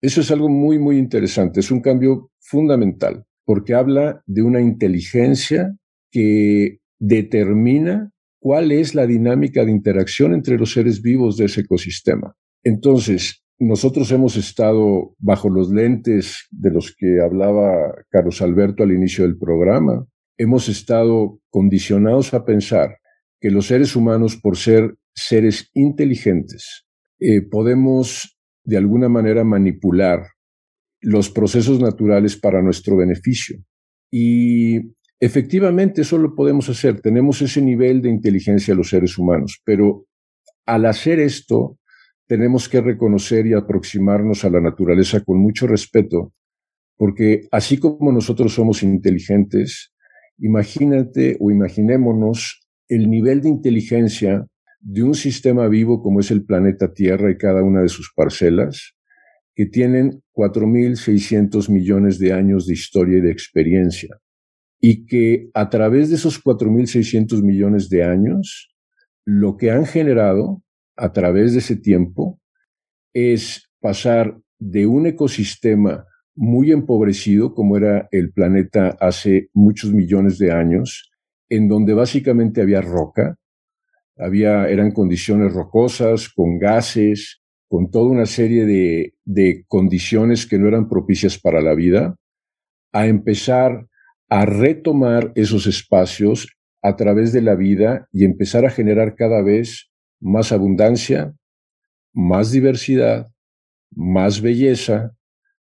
Eso 0.00 0.20
es 0.20 0.30
algo 0.30 0.48
muy, 0.48 0.78
muy 0.78 0.98
interesante. 0.98 1.60
Es 1.60 1.70
un 1.70 1.80
cambio 1.80 2.30
fundamental 2.40 3.24
porque 3.44 3.74
habla 3.74 4.22
de 4.26 4.42
una 4.42 4.60
inteligencia 4.60 5.74
que 6.10 6.80
determina 6.98 8.12
cuál 8.40 8.72
es 8.72 8.94
la 8.94 9.06
dinámica 9.06 9.64
de 9.64 9.70
interacción 9.70 10.34
entre 10.34 10.58
los 10.58 10.72
seres 10.72 11.02
vivos 11.02 11.36
de 11.36 11.46
ese 11.46 11.62
ecosistema. 11.62 12.36
Entonces, 12.62 13.42
nosotros 13.58 14.10
hemos 14.12 14.36
estado 14.36 15.14
bajo 15.18 15.50
los 15.50 15.70
lentes 15.70 16.46
de 16.50 16.70
los 16.70 16.94
que 16.96 17.20
hablaba 17.20 17.92
Carlos 18.08 18.40
Alberto 18.40 18.82
al 18.82 18.92
inicio 18.92 19.24
del 19.24 19.36
programa. 19.36 20.06
Hemos 20.36 20.68
estado 20.68 21.40
condicionados 21.50 22.34
a 22.34 22.44
pensar 22.44 22.98
que 23.40 23.50
los 23.50 23.66
seres 23.66 23.96
humanos, 23.96 24.36
por 24.36 24.56
ser 24.56 24.94
seres 25.12 25.70
inteligentes, 25.74 26.86
eh, 27.18 27.42
podemos 27.42 28.38
de 28.64 28.76
alguna 28.76 29.08
manera 29.08 29.42
manipular 29.42 30.22
los 31.00 31.30
procesos 31.30 31.80
naturales 31.80 32.36
para 32.36 32.62
nuestro 32.62 32.96
beneficio. 32.96 33.58
Y 34.10 34.94
efectivamente 35.18 36.02
eso 36.02 36.18
lo 36.18 36.34
podemos 36.34 36.68
hacer. 36.68 37.00
Tenemos 37.00 37.42
ese 37.42 37.60
nivel 37.60 38.02
de 38.02 38.10
inteligencia 38.10 38.74
los 38.74 38.90
seres 38.90 39.18
humanos, 39.18 39.60
pero 39.64 40.06
al 40.66 40.86
hacer 40.86 41.18
esto, 41.18 41.78
tenemos 42.28 42.68
que 42.68 42.80
reconocer 42.82 43.46
y 43.46 43.54
aproximarnos 43.54 44.44
a 44.44 44.50
la 44.50 44.60
naturaleza 44.60 45.20
con 45.20 45.38
mucho 45.38 45.66
respeto, 45.66 46.32
porque 46.96 47.48
así 47.50 47.78
como 47.78 48.12
nosotros 48.12 48.52
somos 48.52 48.82
inteligentes, 48.82 49.92
imagínate 50.38 51.38
o 51.40 51.50
imaginémonos 51.50 52.68
el 52.88 53.08
nivel 53.08 53.40
de 53.40 53.48
inteligencia 53.48 54.46
de 54.80 55.02
un 55.02 55.14
sistema 55.14 55.66
vivo 55.68 56.02
como 56.02 56.20
es 56.20 56.30
el 56.30 56.44
planeta 56.44 56.92
Tierra 56.92 57.30
y 57.30 57.38
cada 57.38 57.62
una 57.62 57.80
de 57.80 57.88
sus 57.88 58.12
parcelas, 58.14 58.94
que 59.54 59.66
tienen 59.66 60.22
4.600 60.34 61.70
millones 61.70 62.18
de 62.18 62.32
años 62.32 62.66
de 62.66 62.74
historia 62.74 63.18
y 63.18 63.22
de 63.22 63.32
experiencia, 63.32 64.20
y 64.80 65.06
que 65.06 65.48
a 65.54 65.70
través 65.70 66.10
de 66.10 66.16
esos 66.16 66.42
4.600 66.44 67.42
millones 67.42 67.88
de 67.88 68.04
años, 68.04 68.70
lo 69.24 69.56
que 69.56 69.70
han 69.70 69.86
generado 69.86 70.62
a 70.98 71.12
través 71.12 71.52
de 71.52 71.60
ese 71.60 71.76
tiempo 71.76 72.40
es 73.14 73.70
pasar 73.80 74.38
de 74.58 74.86
un 74.86 75.06
ecosistema 75.06 76.04
muy 76.34 76.72
empobrecido, 76.72 77.54
como 77.54 77.76
era 77.76 78.08
el 78.10 78.32
planeta 78.32 78.96
hace 79.00 79.48
muchos 79.54 79.92
millones 79.92 80.38
de 80.38 80.52
años, 80.52 81.10
en 81.48 81.68
donde 81.68 81.94
básicamente 81.94 82.60
había 82.60 82.80
roca, 82.80 83.36
había, 84.16 84.68
eran 84.68 84.90
condiciones 84.92 85.52
rocosas, 85.52 86.28
con 86.28 86.58
gases, 86.58 87.40
con 87.68 87.90
toda 87.90 88.10
una 88.10 88.26
serie 88.26 88.66
de, 88.66 89.14
de 89.24 89.64
condiciones 89.68 90.46
que 90.46 90.58
no 90.58 90.68
eran 90.68 90.88
propicias 90.88 91.38
para 91.38 91.60
la 91.60 91.74
vida, 91.74 92.16
a 92.92 93.06
empezar 93.06 93.86
a 94.28 94.44
retomar 94.44 95.32
esos 95.34 95.66
espacios 95.66 96.48
a 96.82 96.96
través 96.96 97.32
de 97.32 97.42
la 97.42 97.54
vida 97.54 98.08
y 98.12 98.24
empezar 98.24 98.64
a 98.64 98.70
generar 98.70 99.14
cada 99.14 99.42
vez 99.42 99.87
más 100.20 100.52
abundancia, 100.52 101.34
más 102.12 102.50
diversidad, 102.52 103.28
más 103.90 104.40
belleza, 104.40 105.16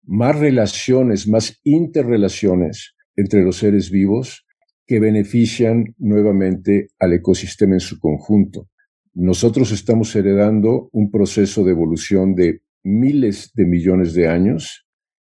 más 0.03 0.37
relaciones, 0.37 1.27
más 1.27 1.59
interrelaciones 1.63 2.95
entre 3.15 3.43
los 3.43 3.57
seres 3.57 3.89
vivos 3.89 4.45
que 4.85 4.99
benefician 4.99 5.95
nuevamente 5.97 6.89
al 6.99 7.13
ecosistema 7.13 7.75
en 7.75 7.79
su 7.79 7.99
conjunto. 7.99 8.67
Nosotros 9.13 9.71
estamos 9.71 10.15
heredando 10.15 10.89
un 10.91 11.11
proceso 11.11 11.63
de 11.63 11.71
evolución 11.71 12.35
de 12.35 12.61
miles 12.83 13.51
de 13.53 13.65
millones 13.65 14.13
de 14.13 14.27
años 14.27 14.85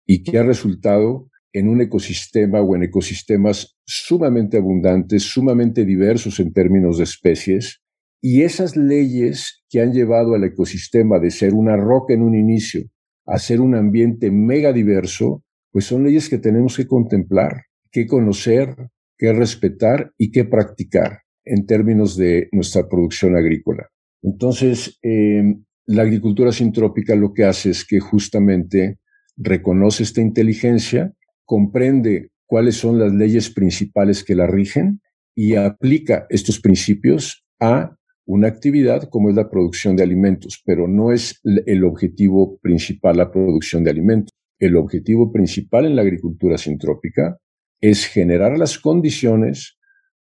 y 0.07 0.23
que 0.23 0.39
ha 0.39 0.43
resultado 0.43 1.31
en 1.53 1.69
un 1.69 1.81
ecosistema 1.81 2.61
o 2.61 2.77
en 2.77 2.85
ecosistemas 2.85 3.77
sumamente 3.85 4.57
abundantes, 4.57 5.25
sumamente 5.25 5.85
diversos 5.85 6.39
en 6.41 6.53
términos 6.53 6.99
de 6.99 7.05
especies, 7.05 7.81
y 8.21 8.43
esas 8.43 8.77
leyes 8.77 9.63
que 9.69 9.81
han 9.81 9.93
llevado 9.93 10.35
al 10.35 10.45
ecosistema 10.45 11.19
de 11.19 11.31
ser 11.31 11.55
una 11.55 11.77
roca 11.77 12.15
en 12.15 12.23
un 12.23 12.35
inicio 12.35 12.83
a 13.27 13.39
ser 13.39 13.61
un 13.61 13.75
ambiente 13.75 14.31
mega 14.31 14.73
diverso, 14.73 15.45
pues 15.71 15.85
son 15.85 16.05
leyes 16.05 16.29
que 16.29 16.39
tenemos 16.39 16.77
que 16.77 16.87
contemplar, 16.87 17.65
que 17.93 18.07
conocer, 18.07 18.75
que 19.17 19.33
respetar 19.33 20.13
y 20.19 20.33
que 20.33 20.45
practicar 20.45 21.21
en 21.45 21.67
términos 21.67 22.17
de 22.17 22.49
nuestra 22.53 22.89
producción 22.89 23.37
agrícola. 23.37 23.89
Entonces, 24.23 24.99
em, 25.03 25.65
la 25.87 26.03
agricultura 26.03 26.53
sintrópica 26.53 27.15
lo 27.15 27.33
que 27.33 27.45
hace 27.45 27.71
es 27.71 27.85
que 27.85 28.01
justamente 28.01 28.99
reconoce 29.37 30.03
esta 30.03 30.21
inteligencia, 30.21 31.13
comprende 31.45 32.31
cuáles 32.47 32.77
son 32.77 32.99
las 32.99 33.13
leyes 33.13 33.51
principales 33.51 34.25
que 34.25 34.35
la 34.35 34.47
rigen 34.47 35.01
y 35.35 35.55
aplica 35.55 36.27
estos 36.31 36.61
principios 36.61 37.45
a 37.61 37.97
una 38.33 38.47
actividad 38.47 39.09
como 39.09 39.29
es 39.29 39.35
la 39.35 39.51
producción 39.51 39.97
de 39.97 40.05
alimentos, 40.05 40.63
pero 40.65 40.87
no 40.87 41.11
es 41.11 41.41
el 41.43 41.83
objetivo 41.83 42.59
principal 42.59 43.17
la 43.17 43.33
producción 43.33 43.83
de 43.83 43.91
alimentos. 43.91 44.31
El 44.61 44.77
objetivo 44.77 45.33
principal 45.33 45.85
en 45.85 45.97
la 45.97 46.03
agricultura 46.03 46.57
sintrópica 46.57 47.39
es 47.81 48.07
generar 48.07 48.57
las 48.57 48.79
condiciones 48.79 49.79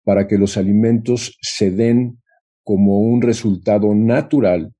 para 0.04 0.26
que 0.26 0.36
los 0.36 0.58
alimentos 0.58 1.38
se 1.40 1.70
den 1.70 2.20
como 2.62 3.00
un 3.00 3.22
resultado 3.22 3.94
natural 3.94 4.74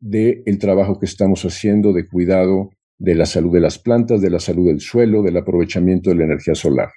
del 0.00 0.58
trabajo 0.58 0.98
que 0.98 1.04
estamos 1.04 1.44
haciendo 1.44 1.92
de 1.92 2.08
cuidado 2.08 2.70
de 2.98 3.14
la 3.14 3.26
salud 3.26 3.52
de 3.52 3.60
las 3.60 3.78
plantas, 3.78 4.22
de 4.22 4.30
la 4.30 4.40
salud 4.40 4.68
del 4.68 4.80
suelo, 4.80 5.22
del 5.22 5.36
aprovechamiento 5.36 6.08
de 6.08 6.16
la 6.16 6.24
energía 6.24 6.54
solar. 6.54 6.88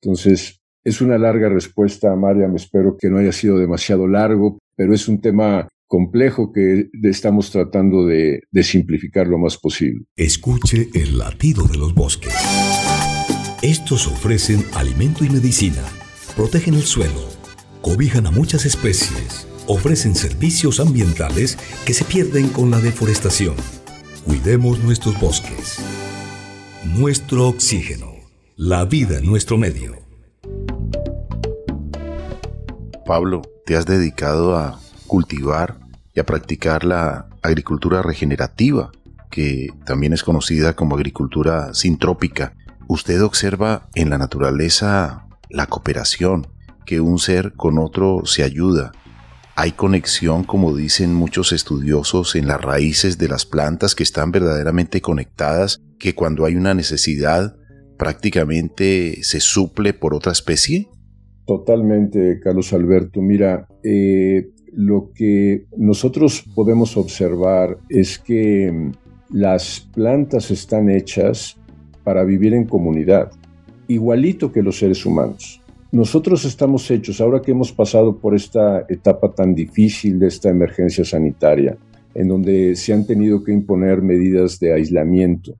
Entonces, 0.00 0.60
es 0.84 1.00
una 1.00 1.18
larga 1.18 1.48
respuesta, 1.48 2.14
Mariam. 2.14 2.54
Espero 2.54 2.96
que 2.96 3.08
no 3.08 3.18
haya 3.18 3.32
sido 3.32 3.58
demasiado 3.58 4.06
largo, 4.06 4.58
pero 4.76 4.94
es 4.94 5.08
un 5.08 5.20
tema 5.20 5.68
complejo 5.86 6.52
que 6.52 6.88
estamos 7.02 7.50
tratando 7.50 8.06
de, 8.06 8.40
de 8.50 8.62
simplificar 8.62 9.26
lo 9.26 9.38
más 9.38 9.58
posible. 9.58 10.04
Escuche 10.16 10.88
el 10.94 11.18
latido 11.18 11.64
de 11.64 11.76
los 11.76 11.94
bosques. 11.94 12.34
Estos 13.62 14.06
ofrecen 14.06 14.64
alimento 14.74 15.24
y 15.24 15.30
medicina, 15.30 15.82
protegen 16.34 16.74
el 16.74 16.82
suelo, 16.82 17.28
cobijan 17.82 18.26
a 18.26 18.30
muchas 18.30 18.64
especies, 18.64 19.46
ofrecen 19.66 20.14
servicios 20.14 20.80
ambientales 20.80 21.58
que 21.84 21.94
se 21.94 22.04
pierden 22.04 22.48
con 22.48 22.70
la 22.70 22.80
deforestación. 22.80 23.54
Cuidemos 24.24 24.82
nuestros 24.82 25.20
bosques. 25.20 25.78
Nuestro 26.84 27.48
oxígeno. 27.48 28.12
La 28.56 28.84
vida 28.84 29.18
en 29.18 29.26
nuestro 29.26 29.58
medio. 29.58 29.96
Pablo, 33.04 33.42
te 33.64 33.76
has 33.76 33.86
dedicado 33.86 34.56
a 34.56 34.78
cultivar 35.06 35.78
y 36.14 36.20
a 36.20 36.26
practicar 36.26 36.84
la 36.84 37.28
agricultura 37.42 38.02
regenerativa, 38.02 38.90
que 39.30 39.68
también 39.86 40.12
es 40.12 40.22
conocida 40.22 40.74
como 40.74 40.96
agricultura 40.96 41.72
sintrópica 41.74 42.54
usted 42.92 43.22
observa 43.22 43.88
en 43.94 44.10
la 44.10 44.18
naturaleza 44.18 45.26
la 45.48 45.66
cooperación, 45.66 46.46
que 46.84 47.00
un 47.00 47.18
ser 47.18 47.54
con 47.54 47.78
otro 47.78 48.22
se 48.24 48.42
ayuda. 48.42 48.92
Hay 49.54 49.72
conexión, 49.72 50.44
como 50.44 50.74
dicen 50.74 51.14
muchos 51.14 51.52
estudiosos, 51.52 52.34
en 52.34 52.46
las 52.46 52.60
raíces 52.60 53.18
de 53.18 53.28
las 53.28 53.46
plantas 53.46 53.94
que 53.94 54.02
están 54.02 54.32
verdaderamente 54.32 55.00
conectadas, 55.00 55.80
que 55.98 56.14
cuando 56.14 56.44
hay 56.44 56.56
una 56.56 56.74
necesidad 56.74 57.56
prácticamente 57.98 59.20
se 59.22 59.40
suple 59.40 59.92
por 59.92 60.14
otra 60.14 60.32
especie. 60.32 60.88
Totalmente, 61.46 62.40
Carlos 62.40 62.72
Alberto. 62.72 63.20
Mira, 63.20 63.66
eh, 63.82 64.48
lo 64.72 65.10
que 65.14 65.66
nosotros 65.76 66.44
podemos 66.54 66.96
observar 66.96 67.78
es 67.88 68.18
que 68.18 68.70
mm, 68.70 68.92
las 69.30 69.80
plantas 69.94 70.50
están 70.50 70.88
hechas 70.88 71.58
para 72.04 72.24
vivir 72.24 72.54
en 72.54 72.64
comunidad, 72.64 73.30
igualito 73.88 74.52
que 74.52 74.62
los 74.62 74.78
seres 74.78 75.04
humanos. 75.04 75.60
Nosotros 75.90 76.44
estamos 76.44 76.90
hechos, 76.90 77.20
ahora 77.20 77.42
que 77.42 77.50
hemos 77.50 77.72
pasado 77.72 78.18
por 78.18 78.34
esta 78.34 78.86
etapa 78.88 79.32
tan 79.32 79.54
difícil 79.54 80.18
de 80.18 80.28
esta 80.28 80.48
emergencia 80.48 81.04
sanitaria, 81.04 81.76
en 82.14 82.28
donde 82.28 82.76
se 82.76 82.92
han 82.92 83.06
tenido 83.06 83.44
que 83.44 83.52
imponer 83.52 84.00
medidas 84.00 84.58
de 84.58 84.72
aislamiento, 84.72 85.54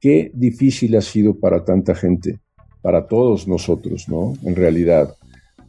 qué 0.00 0.30
difícil 0.34 0.96
ha 0.96 1.00
sido 1.00 1.34
para 1.34 1.64
tanta 1.64 1.94
gente, 1.94 2.40
para 2.80 3.06
todos 3.06 3.48
nosotros, 3.48 4.08
¿no? 4.08 4.34
En 4.44 4.54
realidad, 4.54 5.14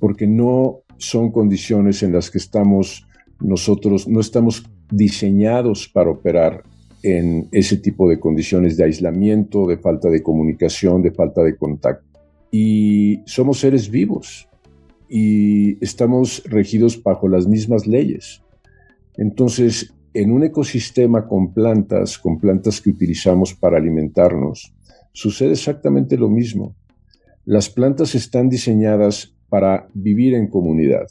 porque 0.03 0.27
no 0.27 0.81
son 0.97 1.31
condiciones 1.31 2.03
en 2.03 2.11
las 2.11 2.29
que 2.29 2.37
estamos 2.37 3.07
nosotros, 3.39 4.05
no 4.05 4.19
estamos 4.19 4.65
diseñados 4.91 5.87
para 5.87 6.09
operar 6.09 6.61
en 7.03 7.47
ese 7.53 7.77
tipo 7.77 8.09
de 8.09 8.19
condiciones 8.19 8.75
de 8.75 8.83
aislamiento, 8.83 9.65
de 9.65 9.77
falta 9.77 10.09
de 10.09 10.21
comunicación, 10.21 11.01
de 11.01 11.11
falta 11.11 11.41
de 11.41 11.55
contacto. 11.55 12.19
Y 12.51 13.21
somos 13.25 13.61
seres 13.61 13.89
vivos 13.89 14.49
y 15.07 15.81
estamos 15.81 16.43
regidos 16.47 17.01
bajo 17.01 17.29
las 17.29 17.47
mismas 17.47 17.87
leyes. 17.87 18.41
Entonces, 19.15 19.93
en 20.13 20.33
un 20.33 20.43
ecosistema 20.43 21.29
con 21.29 21.53
plantas, 21.53 22.17
con 22.17 22.41
plantas 22.41 22.81
que 22.81 22.89
utilizamos 22.89 23.53
para 23.53 23.77
alimentarnos, 23.77 24.73
sucede 25.13 25.53
exactamente 25.53 26.17
lo 26.17 26.27
mismo. 26.27 26.75
Las 27.45 27.69
plantas 27.69 28.15
están 28.15 28.49
diseñadas 28.49 29.33
para 29.53 29.87
vivir 29.93 30.33
en 30.33 30.47
comunidad. 30.47 31.05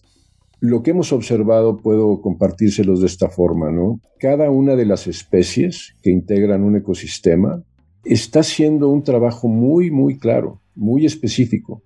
Lo 0.59 0.83
que 0.83 0.91
hemos 0.91 1.13
observado 1.13 1.77
puedo 1.77 2.21
compartírselos 2.21 3.01
de 3.01 3.07
esta 3.07 3.29
forma, 3.29 3.71
¿no? 3.71 4.01
Cada 4.19 4.51
una 4.51 4.75
de 4.75 4.85
las 4.85 5.07
especies 5.07 5.95
que 6.03 6.11
integran 6.11 6.65
un 6.65 6.75
ecosistema 6.75 7.63
está 8.05 8.41
haciendo 8.41 8.89
un 8.89 9.05
trabajo 9.05 9.47
muy, 9.47 9.93
muy 9.93 10.19
claro, 10.19 10.61
muy 10.75 11.07
específico. 11.07 11.85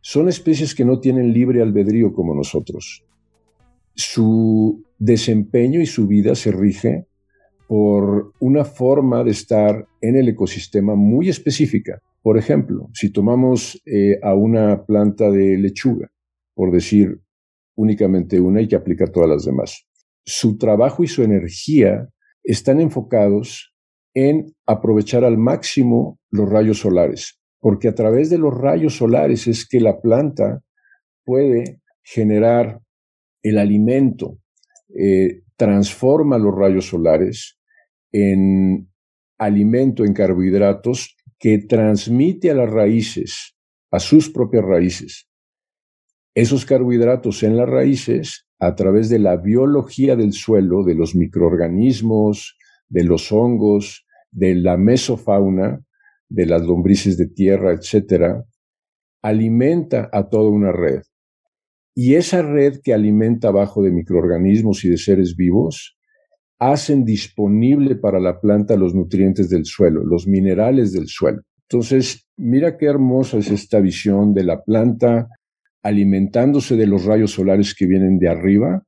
Son 0.00 0.28
especies 0.28 0.72
que 0.72 0.84
no 0.84 1.00
tienen 1.00 1.32
libre 1.32 1.62
albedrío 1.62 2.12
como 2.12 2.32
nosotros. 2.32 3.02
Su 3.96 4.84
desempeño 5.00 5.80
y 5.80 5.86
su 5.86 6.06
vida 6.06 6.36
se 6.36 6.52
rige 6.52 7.06
por 7.66 8.34
una 8.38 8.64
forma 8.64 9.24
de 9.24 9.32
estar 9.32 9.84
en 10.00 10.14
el 10.14 10.28
ecosistema 10.28 10.94
muy 10.94 11.28
específica. 11.28 12.00
Por 12.28 12.36
ejemplo, 12.36 12.90
si 12.92 13.10
tomamos 13.10 13.80
eh, 13.86 14.18
a 14.22 14.34
una 14.34 14.84
planta 14.84 15.30
de 15.30 15.56
lechuga, 15.56 16.10
por 16.54 16.70
decir 16.70 17.22
únicamente 17.74 18.38
una 18.38 18.60
y 18.60 18.68
que 18.68 18.76
aplica 18.76 19.06
a 19.06 19.10
todas 19.10 19.30
las 19.30 19.46
demás. 19.46 19.86
Su 20.26 20.58
trabajo 20.58 21.02
y 21.02 21.06
su 21.06 21.22
energía 21.22 22.06
están 22.44 22.82
enfocados 22.82 23.74
en 24.12 24.54
aprovechar 24.66 25.24
al 25.24 25.38
máximo 25.38 26.20
los 26.30 26.50
rayos 26.50 26.80
solares, 26.80 27.40
porque 27.60 27.88
a 27.88 27.94
través 27.94 28.28
de 28.28 28.36
los 28.36 28.52
rayos 28.54 28.98
solares 28.98 29.46
es 29.46 29.66
que 29.66 29.80
la 29.80 29.98
planta 29.98 30.62
puede 31.24 31.80
generar 32.02 32.82
el 33.42 33.56
alimento, 33.56 34.38
eh, 34.94 35.44
transforma 35.56 36.36
los 36.36 36.54
rayos 36.54 36.88
solares 36.88 37.58
en 38.12 38.92
alimento, 39.38 40.04
en 40.04 40.12
carbohidratos, 40.12 41.17
que 41.38 41.58
transmite 41.58 42.50
a 42.50 42.54
las 42.54 42.70
raíces, 42.70 43.56
a 43.90 43.98
sus 43.98 44.30
propias 44.30 44.64
raíces. 44.64 45.28
Esos 46.34 46.64
carbohidratos 46.64 47.42
en 47.42 47.56
las 47.56 47.68
raíces, 47.68 48.46
a 48.58 48.74
través 48.74 49.08
de 49.08 49.18
la 49.18 49.36
biología 49.36 50.16
del 50.16 50.32
suelo, 50.32 50.84
de 50.84 50.94
los 50.94 51.14
microorganismos, 51.14 52.56
de 52.88 53.04
los 53.04 53.30
hongos, 53.32 54.06
de 54.30 54.54
la 54.54 54.76
mesofauna, 54.76 55.80
de 56.28 56.46
las 56.46 56.62
lombrices 56.62 57.16
de 57.16 57.28
tierra, 57.28 57.72
etcétera, 57.72 58.44
alimenta 59.22 60.08
a 60.12 60.28
toda 60.28 60.50
una 60.50 60.72
red. 60.72 61.02
Y 61.94 62.14
esa 62.14 62.42
red 62.42 62.80
que 62.82 62.94
alimenta 62.94 63.48
abajo 63.48 63.82
de 63.82 63.90
microorganismos 63.90 64.84
y 64.84 64.90
de 64.90 64.98
seres 64.98 65.34
vivos 65.34 65.98
hacen 66.58 67.04
disponible 67.04 67.96
para 67.96 68.18
la 68.18 68.40
planta 68.40 68.76
los 68.76 68.94
nutrientes 68.94 69.48
del 69.48 69.64
suelo, 69.64 70.04
los 70.04 70.26
minerales 70.26 70.92
del 70.92 71.06
suelo. 71.06 71.42
Entonces, 71.70 72.26
mira 72.36 72.76
qué 72.76 72.86
hermosa 72.86 73.38
es 73.38 73.50
esta 73.50 73.80
visión 73.80 74.34
de 74.34 74.44
la 74.44 74.62
planta 74.62 75.28
alimentándose 75.82 76.76
de 76.76 76.86
los 76.86 77.04
rayos 77.04 77.32
solares 77.32 77.74
que 77.74 77.86
vienen 77.86 78.18
de 78.18 78.28
arriba, 78.28 78.84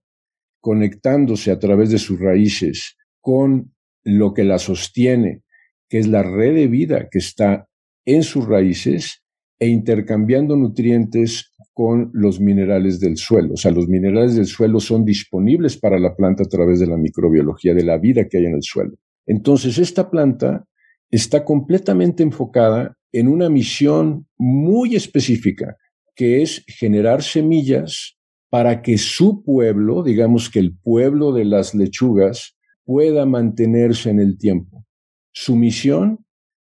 conectándose 0.61 1.51
a 1.51 1.59
través 1.59 1.91
de 1.91 1.99
sus 1.99 2.19
raíces 2.19 2.97
con 3.21 3.73
lo 4.03 4.35
que 4.35 4.45
la 4.45 4.59
sostiene, 4.59 5.43
que 5.89 5.99
es 5.99 6.09
la 6.09 6.23
red 6.23 6.55
de 6.55 6.67
vida 6.67 7.09
que 7.11 7.19
está 7.19 7.69
en 8.05 8.23
sus 8.23 8.47
raíces 8.47 9.23
e 9.59 9.69
intercambiando 9.69 10.57
nutrientes 10.57 11.50
con 11.81 12.11
los 12.13 12.41
minerales 12.41 13.01
del 13.01 13.17
suelo. 13.17 13.55
O 13.55 13.57
sea, 13.57 13.71
los 13.71 13.89
minerales 13.89 14.35
del 14.35 14.45
suelo 14.45 14.81
son 14.81 15.03
disponibles 15.03 15.79
para 15.79 15.99
la 15.99 16.15
planta 16.15 16.43
a 16.43 16.47
través 16.47 16.79
de 16.79 16.87
la 16.87 16.99
microbiología, 16.99 17.73
de 17.73 17.85
la 17.85 17.97
vida 17.97 18.29
que 18.29 18.37
hay 18.37 18.45
en 18.45 18.57
el 18.57 18.63
suelo. 18.63 18.99
Entonces, 19.27 19.79
esta 19.79 20.11
planta 20.11 20.67
está 21.11 21.43
completamente 21.43 22.23
enfocada 22.23 22.99
en 23.13 23.29
una 23.29 23.49
misión 23.49 24.27
muy 24.37 24.95
específica, 24.95 25.79
que 26.15 26.43
es 26.43 26.63
generar 26.67 27.23
semillas 27.23 28.19
para 28.51 28.83
que 28.83 28.99
su 28.99 29.43
pueblo, 29.43 30.03
digamos 30.03 30.51
que 30.51 30.59
el 30.59 30.77
pueblo 30.77 31.33
de 31.33 31.47
las 31.47 31.75
lechugas, 31.75 32.59
pueda 32.85 33.25
mantenerse 33.25 34.11
en 34.11 34.21
el 34.21 34.37
tiempo. 34.37 34.85
Su 35.33 35.57
misión 35.57 36.27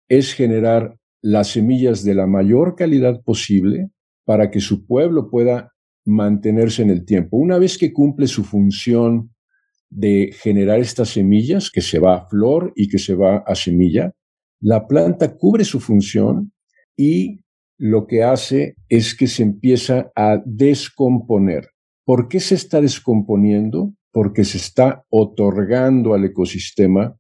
es 0.10 0.34
generar 0.34 0.97
las 1.21 1.49
semillas 1.49 2.04
de 2.04 2.15
la 2.15 2.26
mayor 2.26 2.76
calidad 2.76 3.21
posible 3.21 3.91
para 4.26 4.52
que 4.52 4.60
su 4.60 4.86
pueblo 4.86 5.30
pueda 5.30 5.74
mantenerse 6.06 6.82
en 6.82 6.90
el 6.90 7.06
tiempo. 7.06 7.38
Una 7.38 7.58
vez 7.58 7.78
que 7.78 7.94
cumple 7.94 8.28
su 8.28 8.44
función 8.44 9.34
de 9.90 10.32
generar 10.34 10.80
estas 10.80 11.10
semillas, 11.10 11.70
que 11.72 11.82
se 11.82 12.00
va 12.00 12.16
a 12.16 12.28
flor 12.28 12.74
y 12.76 12.88
que 12.88 12.98
se 12.98 13.16
va 13.16 13.44
a 13.46 13.56
semilla, 13.56 14.14
la 14.60 14.88
planta 14.88 15.36
cubre 15.36 15.66
su 15.66 15.80
función 15.80 16.52
y 16.98 17.42
lo 17.78 18.08
que 18.08 18.24
hace 18.24 18.76
es 18.90 19.16
que 19.16 19.28
se 19.28 19.44
empieza 19.44 20.12
a 20.16 20.42
descomponer. 20.46 21.70
¿Por 22.06 22.28
qué 22.28 22.40
se 22.40 22.56
está 22.56 22.82
descomponiendo? 22.82 23.94
Porque 24.12 24.46
se 24.46 24.58
está 24.58 25.04
otorgando 25.10 26.14
al 26.14 26.26
ecosistema 26.26 27.18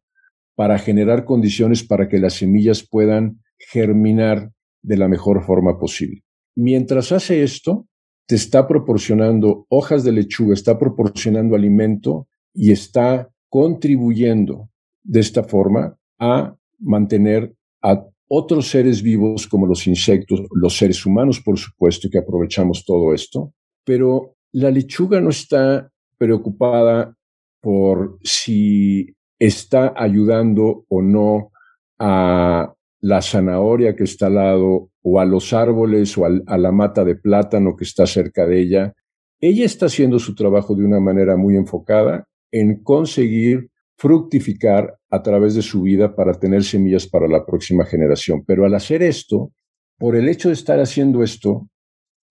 para 0.55 0.77
generar 0.77 1.25
condiciones 1.25 1.83
para 1.83 2.07
que 2.07 2.19
las 2.19 2.35
semillas 2.35 2.87
puedan 2.87 3.41
germinar 3.57 4.51
de 4.81 4.97
la 4.97 5.07
mejor 5.07 5.43
forma 5.43 5.79
posible. 5.79 6.23
Mientras 6.55 7.11
hace 7.11 7.43
esto, 7.43 7.87
te 8.27 8.35
está 8.35 8.67
proporcionando 8.67 9.65
hojas 9.69 10.03
de 10.03 10.11
lechuga, 10.11 10.53
está 10.53 10.77
proporcionando 10.77 11.55
alimento 11.55 12.27
y 12.53 12.71
está 12.71 13.29
contribuyendo 13.49 14.69
de 15.03 15.19
esta 15.19 15.43
forma 15.43 15.97
a 16.19 16.55
mantener 16.79 17.53
a 17.81 18.05
otros 18.27 18.69
seres 18.69 19.01
vivos 19.01 19.47
como 19.47 19.67
los 19.67 19.85
insectos, 19.87 20.41
los 20.51 20.77
seres 20.77 21.05
humanos, 21.05 21.41
por 21.41 21.57
supuesto, 21.57 22.09
que 22.09 22.17
aprovechamos 22.17 22.85
todo 22.85 23.13
esto, 23.13 23.53
pero 23.83 24.35
la 24.53 24.71
lechuga 24.71 25.19
no 25.19 25.29
está 25.29 25.91
preocupada 26.17 27.15
por 27.61 28.17
si 28.23 29.15
está 29.37 29.93
ayudando 29.95 30.85
o 30.87 31.01
no 31.01 31.51
a 31.99 32.73
la 33.01 33.21
zanahoria 33.21 33.95
que 33.95 34.05
está 34.05 34.27
al 34.27 34.35
lado 34.35 34.89
o 35.03 35.19
a 35.19 35.25
los 35.25 35.53
árboles 35.53 36.17
o 36.17 36.25
a 36.25 36.57
la 36.57 36.71
mata 36.71 37.03
de 37.03 37.15
plátano 37.15 37.75
que 37.75 37.83
está 37.83 38.07
cerca 38.07 38.45
de 38.45 38.59
ella. 38.61 38.93
Ella 39.39 39.65
está 39.65 39.87
haciendo 39.87 40.17
su 40.17 40.33
trabajo 40.33 40.73
de 40.75 40.85
una 40.85 40.99
manera 40.99 41.35
muy 41.35 41.55
enfocada 41.55 42.25
en 42.51 42.81
conseguir 42.81 43.69
fructificar 43.97 44.97
a 45.09 45.21
través 45.21 45.55
de 45.55 45.61
su 45.61 45.81
vida 45.81 46.15
para 46.15 46.33
tener 46.33 46.63
semillas 46.63 47.07
para 47.07 47.27
la 47.27 47.45
próxima 47.45 47.85
generación. 47.85 48.43
Pero 48.45 48.65
al 48.65 48.73
hacer 48.73 49.03
esto, 49.03 49.51
por 49.97 50.15
el 50.15 50.27
hecho 50.29 50.47
de 50.49 50.55
estar 50.55 50.79
haciendo 50.79 51.23
esto, 51.23 51.67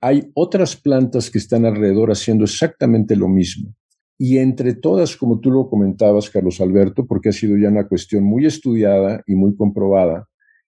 hay 0.01 0.31
otras 0.35 0.75
plantas 0.77 1.31
que 1.31 1.39
están 1.39 1.65
alrededor 1.65 2.11
haciendo 2.11 2.45
exactamente 2.45 3.15
lo 3.15 3.29
mismo. 3.29 3.75
Y 4.19 4.39
entre 4.39 4.75
todas, 4.75 5.17
como 5.17 5.41
tú 5.41 5.51
lo 5.51 5.69
comentabas, 5.69 6.31
Carlos 6.31 6.61
Alberto, 6.61 7.07
porque 7.07 7.29
ha 7.29 7.33
sido 7.33 7.57
ya 7.57 7.69
una 7.69 7.89
cuestión 7.89 8.25
muy 8.25 8.47
estudiada 8.47 9.23
y 9.27 9.35
muy 9.35 9.55
comprobada, 9.57 10.29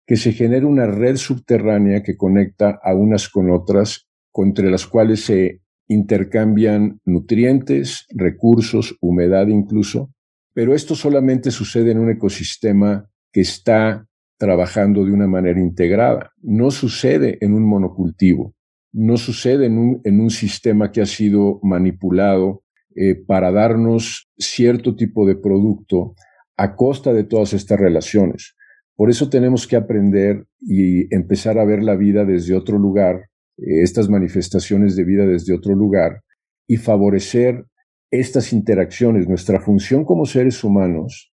que 0.06 0.16
se 0.16 0.32
genera 0.32 0.66
una 0.66 0.86
red 0.86 1.16
subterránea 1.16 2.02
que 2.02 2.16
conecta 2.16 2.78
a 2.82 2.94
unas 2.94 3.28
con 3.28 3.50
otras, 3.50 4.06
entre 4.36 4.70
las 4.70 4.86
cuales 4.86 5.24
se 5.24 5.60
intercambian 5.86 7.00
nutrientes, 7.04 8.06
recursos, 8.10 8.96
humedad 9.00 9.46
incluso, 9.48 10.12
pero 10.52 10.74
esto 10.74 10.94
solamente 10.94 11.50
sucede 11.50 11.92
en 11.92 11.98
un 11.98 12.10
ecosistema 12.10 13.08
que 13.32 13.40
está 13.40 14.06
trabajando 14.38 15.04
de 15.04 15.12
una 15.12 15.26
manera 15.26 15.60
integrada. 15.60 16.32
No 16.40 16.70
sucede 16.70 17.38
en 17.40 17.54
un 17.54 17.64
monocultivo, 17.66 18.54
no 18.92 19.16
sucede 19.16 19.66
en 19.66 19.78
un, 19.78 20.30
sistema 20.30 20.92
que 20.92 21.00
ha 21.00 21.06
sido 21.06 21.58
manipulado 21.62 22.62
eh, 22.94 23.14
para 23.14 23.50
darnos 23.50 24.28
cierto 24.38 24.94
tipo 24.94 25.26
de 25.26 25.34
producto 25.34 26.14
a 26.56 26.76
costa 26.76 27.12
de 27.12 27.24
todas 27.24 27.52
estas 27.52 27.78
relaciones. 27.78 28.54
Por 28.96 29.10
eso 29.10 29.28
tenemos 29.28 29.66
que 29.66 29.76
aprender 29.76 30.46
y 30.60 31.12
empezar 31.14 31.58
a 31.58 31.64
ver 31.64 31.82
la 31.82 31.96
vida 31.96 32.24
desde 32.24 32.54
otro 32.54 32.78
lugar, 32.78 33.28
eh, 33.56 33.82
estas 33.82 34.08
manifestaciones 34.08 34.96
de 34.96 35.04
vida 35.04 35.26
desde 35.26 35.54
otro 35.54 35.74
lugar, 35.74 36.22
y 36.66 36.76
favorecer 36.76 37.64
estas 38.10 38.52
interacciones. 38.52 39.28
Nuestra 39.28 39.60
función 39.60 40.04
como 40.04 40.26
seres 40.26 40.62
humanos 40.62 41.32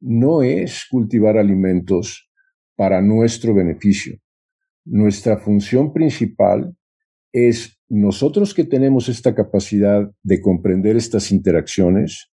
no 0.00 0.42
es 0.42 0.86
cultivar 0.90 1.38
alimentos 1.38 2.30
para 2.76 3.00
nuestro 3.00 3.54
beneficio. 3.54 4.18
Nuestra 4.84 5.38
función 5.38 5.92
principal 5.92 6.74
es 7.32 7.78
nosotros 7.88 8.54
que 8.54 8.64
tenemos 8.64 9.08
esta 9.08 9.34
capacidad 9.34 10.10
de 10.22 10.40
comprender 10.40 10.96
estas 10.96 11.32
interacciones 11.32 12.30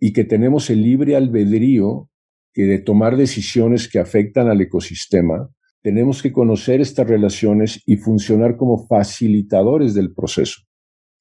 y 0.00 0.12
que 0.12 0.24
tenemos 0.24 0.70
el 0.70 0.82
libre 0.82 1.16
albedrío 1.16 2.08
que 2.52 2.62
de 2.64 2.78
tomar 2.78 3.16
decisiones 3.16 3.88
que 3.88 3.98
afectan 3.98 4.48
al 4.48 4.60
ecosistema, 4.60 5.48
tenemos 5.82 6.22
que 6.22 6.32
conocer 6.32 6.80
estas 6.80 7.08
relaciones 7.08 7.82
y 7.86 7.96
funcionar 7.96 8.56
como 8.56 8.86
facilitadores 8.86 9.94
del 9.94 10.14
proceso. 10.14 10.62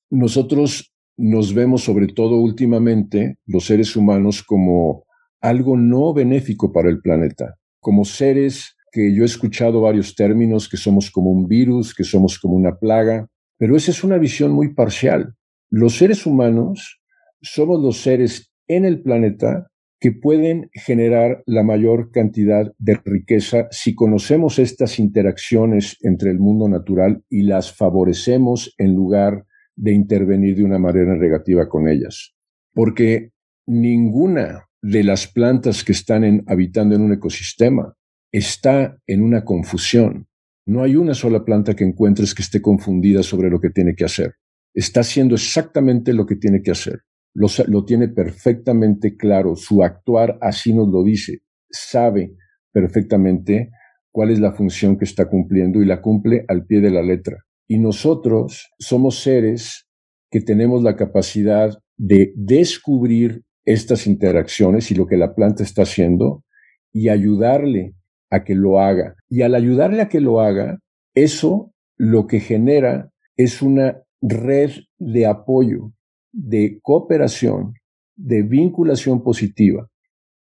Nosotros 0.10 0.94
nos 1.17 1.54
vemos 1.54 1.84
sobre 1.84 2.08
todo 2.08 2.38
últimamente 2.38 3.38
los 3.46 3.65
seres 3.65 3.96
humanos 3.96 4.44
como 4.44 5.06
algo 5.39 5.78
no 5.78 6.13
benéfico 6.13 6.72
para 6.72 6.89
el 6.89 7.02
planeta, 7.02 7.56
como 7.80 8.06
seres 8.06 8.76
que 8.91 9.15
yo 9.15 9.24
he 9.24 9.26
escuchado 9.26 9.82
varios 9.82 10.15
términos, 10.15 10.67
que 10.67 10.78
somos 10.78 11.10
como 11.10 11.32
un 11.32 11.48
virus, 11.48 11.96
que 11.96 12.04
somos 12.04 12.38
como 12.38 12.56
una 12.56 12.78
plaga, 12.78 13.28
pero 13.58 13.76
esa 13.76 13.91
es 13.91 14.04
una 14.04 14.17
visión 14.17 14.52
muy 14.52 14.74
parcial. 14.74 15.34
Los 15.70 15.98
seres 15.98 16.26
humanos 16.26 17.02
somos 17.41 17.82
los 17.82 18.02
seres 18.02 18.52
en 18.67 18.86
el 18.86 19.02
planeta 19.02 19.71
que 20.02 20.12
pueden 20.12 20.72
generar 20.74 21.44
la 21.46 21.62
mayor 21.62 22.10
cantidad 22.10 22.74
de 22.80 23.00
riqueza 23.06 23.68
si 23.70 23.94
conocemos 23.94 24.58
estas 24.58 24.98
interacciones 24.98 25.96
entre 26.02 26.32
el 26.32 26.40
mundo 26.40 26.68
natural 26.68 27.24
y 27.30 27.44
las 27.44 27.72
favorecemos 27.72 28.74
en 28.80 28.96
lugar 28.96 29.46
de 29.76 29.94
intervenir 29.94 30.58
de 30.58 30.64
una 30.64 30.80
manera 30.80 31.16
negativa 31.16 31.70
con 31.70 31.88
ellas. 31.88 32.34
Porque 32.74 33.30
ninguna 33.68 34.66
de 34.82 35.04
las 35.04 35.28
plantas 35.28 35.84
que 35.84 35.92
están 35.92 36.44
habitando 36.48 36.96
en 36.96 37.04
un 37.04 37.14
ecosistema 37.14 37.96
está 38.32 38.98
en 39.06 39.22
una 39.22 39.46
confusión. 39.46 40.28
No 40.66 40.82
hay 40.82 40.96
una 40.96 41.14
sola 41.14 41.46
planta 41.46 41.76
que 41.76 41.84
encuentres 41.84 42.34
que 42.34 42.42
esté 42.42 42.60
confundida 42.60 43.22
sobre 43.22 43.52
lo 43.52 43.62
que 43.62 43.70
tiene 43.70 43.94
que 43.94 44.06
hacer. 44.06 44.34
Está 44.74 45.02
haciendo 45.02 45.36
exactamente 45.36 46.12
lo 46.12 46.26
que 46.26 46.38
tiene 46.38 46.64
que 46.64 46.72
hacer 46.72 47.02
lo, 47.34 47.86
tiene 47.86 48.08
perfectamente 48.10 49.15
claro, 49.15 49.56
su 49.56 49.84
actuar 49.84 50.38
así 50.41 50.74
nos 50.74 50.89
lo 50.89 51.04
dice, 51.04 51.41
sabe 51.70 52.36
perfectamente 52.72 53.72
cuál 54.12 54.32
es 54.32 54.39
la 54.39 54.52
función 54.52 54.98
que 54.98 55.06
está 55.06 55.30
cumpliendo 55.30 55.82
y 55.82 55.86
la 55.86 56.02
cumple 56.02 56.46
al 56.48 56.65
pie 56.65 56.82
de 56.82 56.91
la 56.91 57.02
letra. 57.02 57.38
Y 57.67 57.80
nosotros 57.80 58.70
somos 58.80 59.22
seres 59.22 59.88
que 60.30 60.41
tenemos 60.41 60.84
la 60.84 60.96
capacidad 60.96 61.78
de 61.98 62.34
descubrir 62.36 63.44
estas 63.65 64.08
interacciones 64.08 64.91
y 64.91 64.96
lo 64.96 65.08
que 65.08 65.17
la 65.17 65.36
planta 65.36 65.63
está 65.63 65.84
haciendo 65.84 66.44
y 66.91 67.10
ayudarle 67.10 67.96
a 68.30 68.44
que 68.44 68.56
lo 68.56 68.80
haga. 68.80 69.15
Y 69.30 69.44
al 69.44 69.56
ayudarle 69.56 70.02
a 70.02 70.10
que 70.10 70.20
lo 70.20 70.41
haga, 70.41 70.80
eso 71.13 71.74
lo 71.98 72.28
que 72.28 72.39
genera 72.39 73.12
es 73.38 73.62
una 73.62 74.02
red 74.22 74.72
de 74.98 75.26
apoyo, 75.26 75.91
de 76.32 76.80
cooperación, 76.82 77.74
de 78.15 78.44
vinculación 78.44 79.24
positiva, 79.24 79.88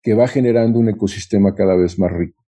que 0.02 0.14
va 0.14 0.28
generando 0.28 0.80
un 0.80 0.90
ecosistema 0.90 1.56
cada 1.56 1.76
vez 1.76 1.98
más 1.98 2.12
rico. 2.12 2.44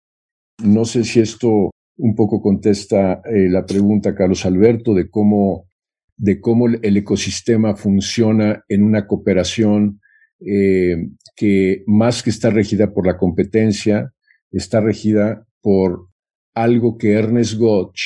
No 0.63 0.85
sé 0.85 1.05
si 1.05 1.21
esto 1.21 1.71
un 1.97 2.15
poco 2.15 2.41
contesta 2.41 3.23
eh, 3.25 3.49
la 3.49 3.67
pregunta, 3.67 4.15
Carlos 4.15 4.47
Alberto, 4.47 4.95
de 4.95 5.11
cómo, 5.11 5.69
de 6.17 6.41
cómo 6.41 6.67
el 6.67 6.97
ecosistema 6.97 7.77
funciona 7.77 8.65
en 8.69 8.83
una 8.83 9.07
cooperación 9.07 10.01
eh, 10.41 11.09
que 11.37 11.85
más 11.87 12.23
que 12.23 12.31
está 12.31 12.51
regida 12.51 12.93
por 12.93 13.07
la 13.07 13.17
competencia, 13.17 14.13
está 14.51 14.81
regida 14.81 15.47
por 15.61 16.09
algo 16.55 16.99
que 16.99 17.13
Ernest 17.13 17.55
Gotch 17.55 18.01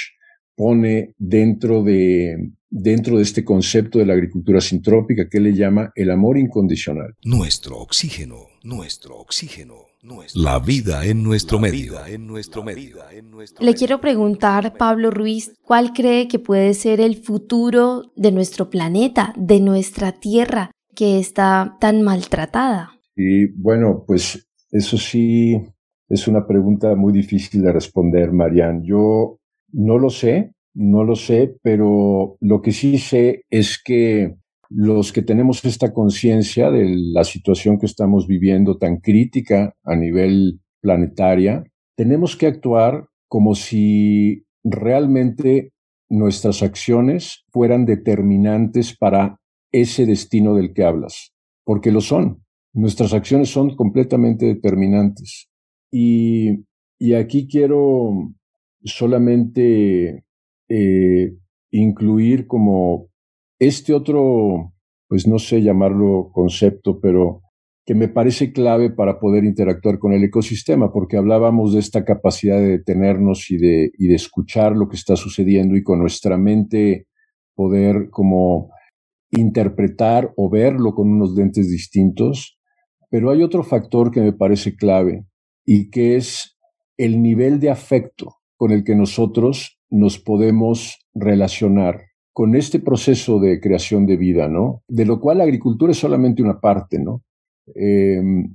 pone 0.54 1.14
dentro 1.18 1.82
de, 1.82 2.50
dentro 2.78 3.16
de 3.16 3.22
este 3.22 3.44
concepto 3.44 3.98
de 3.98 4.06
la 4.06 4.12
agricultura 4.12 4.60
sintrópica 4.60 5.28
que 5.28 5.40
le 5.40 5.54
llama 5.54 5.92
el 5.94 6.10
amor 6.10 6.36
incondicional. 6.36 7.14
Nuestro 7.24 7.78
oxígeno, 7.78 8.48
nuestro 8.62 9.16
oxígeno. 9.16 9.86
La 10.34 10.60
vida 10.60 11.04
en 11.04 11.24
nuestro 11.24 11.58
medio. 11.58 11.94
Le 13.58 13.74
quiero 13.74 14.00
preguntar, 14.00 14.76
Pablo 14.76 15.10
Ruiz, 15.10 15.54
¿cuál 15.62 15.92
cree 15.92 16.28
que 16.28 16.38
puede 16.38 16.74
ser 16.74 17.00
el 17.00 17.16
futuro 17.16 18.12
de 18.14 18.30
nuestro 18.30 18.70
planeta, 18.70 19.34
de 19.36 19.58
nuestra 19.58 20.12
Tierra, 20.12 20.70
que 20.94 21.18
está 21.18 21.76
tan 21.80 22.02
maltratada? 22.02 22.92
Y 23.16 23.46
bueno, 23.60 24.04
pues 24.06 24.46
eso 24.70 24.96
sí 24.96 25.60
es 26.08 26.28
una 26.28 26.46
pregunta 26.46 26.94
muy 26.94 27.12
difícil 27.12 27.62
de 27.62 27.72
responder, 27.72 28.30
Marian. 28.30 28.84
Yo 28.84 29.40
no 29.72 29.98
lo 29.98 30.10
sé, 30.10 30.52
no 30.76 31.04
lo 31.04 31.16
sé, 31.16 31.56
pero 31.62 32.36
lo 32.40 32.60
que 32.60 32.72
sí 32.72 32.98
sé 32.98 33.44
es 33.48 33.80
que 33.82 34.36
los 34.68 35.10
que 35.12 35.22
tenemos 35.22 35.64
esta 35.64 35.94
conciencia 35.94 36.70
de 36.70 36.94
la 36.96 37.24
situación 37.24 37.78
que 37.78 37.86
estamos 37.86 38.26
viviendo 38.26 38.76
tan 38.76 38.98
crítica 38.98 39.74
a 39.84 39.96
nivel 39.96 40.60
planetaria, 40.82 41.64
tenemos 41.96 42.36
que 42.36 42.46
actuar 42.46 43.08
como 43.26 43.54
si 43.54 44.44
realmente 44.64 45.72
nuestras 46.10 46.62
acciones 46.62 47.44
fueran 47.50 47.86
determinantes 47.86 48.94
para 48.96 49.38
ese 49.72 50.04
destino 50.04 50.54
del 50.54 50.74
que 50.74 50.84
hablas, 50.84 51.32
porque 51.64 51.90
lo 51.90 52.02
son. 52.02 52.44
Nuestras 52.74 53.14
acciones 53.14 53.48
son 53.48 53.74
completamente 53.76 54.44
determinantes. 54.44 55.48
Y, 55.90 56.66
y 56.98 57.14
aquí 57.14 57.48
quiero 57.48 58.34
solamente 58.84 60.25
eh, 60.68 61.34
incluir 61.70 62.46
como 62.46 63.08
este 63.58 63.94
otro, 63.94 64.72
pues 65.08 65.26
no 65.26 65.38
sé 65.38 65.62
llamarlo 65.62 66.30
concepto, 66.32 67.00
pero 67.00 67.42
que 67.86 67.94
me 67.94 68.08
parece 68.08 68.52
clave 68.52 68.90
para 68.90 69.20
poder 69.20 69.44
interactuar 69.44 70.00
con 70.00 70.12
el 70.12 70.24
ecosistema, 70.24 70.92
porque 70.92 71.16
hablábamos 71.16 71.72
de 71.72 71.78
esta 71.78 72.04
capacidad 72.04 72.58
de 72.58 72.78
detenernos 72.78 73.48
y 73.50 73.58
de, 73.58 73.92
escuchar 74.12 74.76
lo 74.76 74.88
que 74.88 74.96
está 74.96 75.14
sucediendo 75.14 75.76
y 75.76 75.84
con 75.84 76.00
nuestra 76.00 76.36
mente 76.36 77.06
poder 77.54 78.10
como 78.10 78.70
interpretar 79.30 80.32
o 80.36 80.50
verlo 80.50 80.94
con 80.94 81.08
unos 81.08 81.34
lentes 81.36 81.70
distintos. 81.70 82.58
Pero 83.08 83.30
hay 83.30 83.44
otro 83.44 83.62
factor 83.62 84.10
que 84.10 84.20
me 84.20 84.32
parece 84.32 84.74
clave 84.74 85.24
y 85.64 85.88
que 85.90 86.16
es 86.16 86.58
el 86.96 87.22
nivel 87.22 87.60
de 87.60 87.70
afecto 87.70 88.35
con 88.56 88.72
el 88.72 88.84
que 88.84 88.94
nosotros 88.94 89.78
nos 89.90 90.18
podemos 90.18 90.98
relacionar 91.14 92.00
con 92.32 92.54
este 92.54 92.80
proceso 92.80 93.38
de 93.40 93.60
creación 93.60 94.06
de 94.06 94.16
vida, 94.16 94.48
¿no? 94.48 94.82
De 94.88 95.06
lo 95.06 95.20
cual 95.20 95.38
la 95.38 95.44
agricultura 95.44 95.92
es 95.92 95.98
solamente 95.98 96.42
una 96.42 96.60
parte, 96.60 96.98
¿no? 96.98 97.22
Em, 97.74 98.54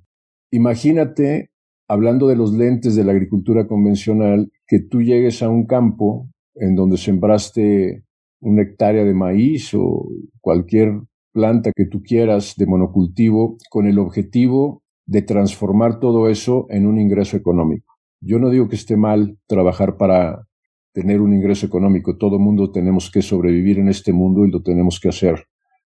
imagínate, 0.51 1.49
hablando 1.87 2.27
de 2.27 2.35
los 2.35 2.53
lentes 2.53 2.95
de 2.95 3.03
la 3.03 3.11
agricultura 3.11 3.67
convencional, 3.67 4.51
que 4.67 4.79
tú 4.79 5.01
llegues 5.01 5.41
a 5.41 5.49
un 5.49 5.65
campo 5.65 6.29
en 6.55 6.75
donde 6.75 6.97
sembraste 6.97 8.03
una 8.39 8.63
hectárea 8.63 9.03
de 9.03 9.13
maíz 9.13 9.73
o 9.73 10.09
cualquier 10.41 11.01
planta 11.31 11.71
que 11.75 11.85
tú 11.85 12.01
quieras 12.03 12.55
de 12.57 12.65
monocultivo 12.65 13.57
con 13.69 13.87
el 13.87 13.99
objetivo 13.99 14.83
de 15.05 15.21
transformar 15.21 15.99
todo 15.99 16.29
eso 16.29 16.67
en 16.69 16.85
un 16.85 16.99
ingreso 16.99 17.37
económico. 17.37 17.90
Yo 18.21 18.39
no 18.39 18.49
digo 18.49 18.69
que 18.69 18.75
esté 18.75 18.95
mal 18.95 19.37
trabajar 19.47 19.97
para 19.97 20.47
tener 20.93 21.21
un 21.21 21.33
ingreso 21.33 21.65
económico. 21.65 22.17
Todo 22.17 22.37
mundo 22.37 22.71
tenemos 22.71 23.09
que 23.09 23.21
sobrevivir 23.21 23.79
en 23.79 23.87
este 23.87 24.13
mundo 24.13 24.45
y 24.45 24.51
lo 24.51 24.61
tenemos 24.61 24.99
que 24.99 25.09
hacer 25.09 25.47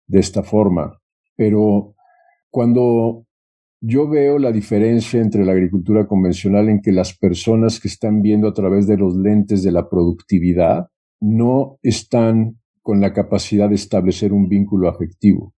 de 0.08 0.20
esta 0.20 0.42
forma. 0.44 1.00
Pero 1.36 1.96
cuando 2.50 3.26
yo 3.82 4.08
veo 4.08 4.40
la 4.40 4.54
diferencia 4.54 5.20
entre 5.20 5.44
la 5.44 5.52
agricultura 5.52 6.08
convencional 6.08 6.70
en 6.70 6.82
que 6.82 6.94
las 6.94 7.18
personas 7.18 7.82
que 7.82 7.90
están 7.90 8.22
viendo 8.22 8.48
a 8.48 8.54
través 8.54 8.88
de 8.88 8.96
los 8.96 9.16
lentes 9.16 9.62
de 9.62 9.74
la 9.74 9.90
productividad 9.90 10.88
no 11.20 11.80
están 11.82 12.60
con 12.82 13.02
la 13.02 13.12
capacidad 13.12 13.68
de 13.68 13.76
establecer 13.76 14.32
un 14.32 14.48
vínculo 14.48 14.88
afectivo. 14.88 15.54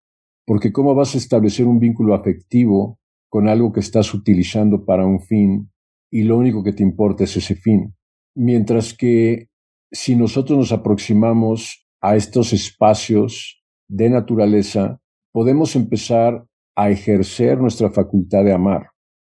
Porque 0.46 0.72
¿cómo 0.72 0.96
vas 0.96 1.14
a 1.14 1.20
establecer 1.20 1.68
un 1.68 1.80
vínculo 1.80 2.16
afectivo 2.16 3.00
con 3.30 3.48
algo 3.48 3.72
que 3.72 3.80
estás 3.80 4.14
utilizando 4.14 4.86
para 4.86 5.06
un 5.06 5.20
fin 5.20 5.70
y 6.12 6.24
lo 6.24 6.38
único 6.38 6.64
que 6.64 6.74
te 6.74 6.84
importa 6.84 7.24
es 7.24 7.38
ese 7.38 7.56
fin. 7.56 7.94
Mientras 8.36 8.94
que 8.94 9.48
si 9.92 10.16
nosotros 10.16 10.58
nos 10.58 10.72
aproximamos 10.72 11.88
a 12.02 12.16
estos 12.16 12.54
espacios 12.54 13.64
de 13.88 14.10
naturaleza, 14.10 15.00
podemos 15.32 15.76
empezar 15.76 16.46
a 16.76 16.90
ejercer 16.90 17.60
nuestra 17.60 17.90
facultad 17.90 18.44
de 18.44 18.54
amar. 18.54 18.88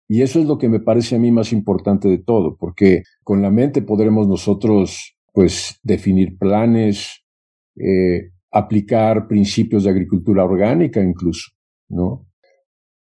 Y 0.07 0.21
eso 0.21 0.39
es 0.39 0.45
lo 0.45 0.57
que 0.57 0.69
me 0.69 0.79
parece 0.79 1.15
a 1.15 1.19
mí 1.19 1.31
más 1.31 1.51
importante 1.51 2.07
de 2.07 2.19
todo, 2.19 2.57
porque 2.57 3.03
con 3.23 3.41
la 3.41 3.49
mente 3.49 3.81
podremos 3.81 4.27
nosotros, 4.27 5.15
pues, 5.33 5.79
definir 5.83 6.37
planes, 6.37 7.23
eh, 7.75 8.31
aplicar 8.51 9.27
principios 9.27 9.83
de 9.83 9.89
agricultura 9.89 10.45
orgánica 10.45 11.01
incluso, 11.01 11.51
¿no? 11.89 12.27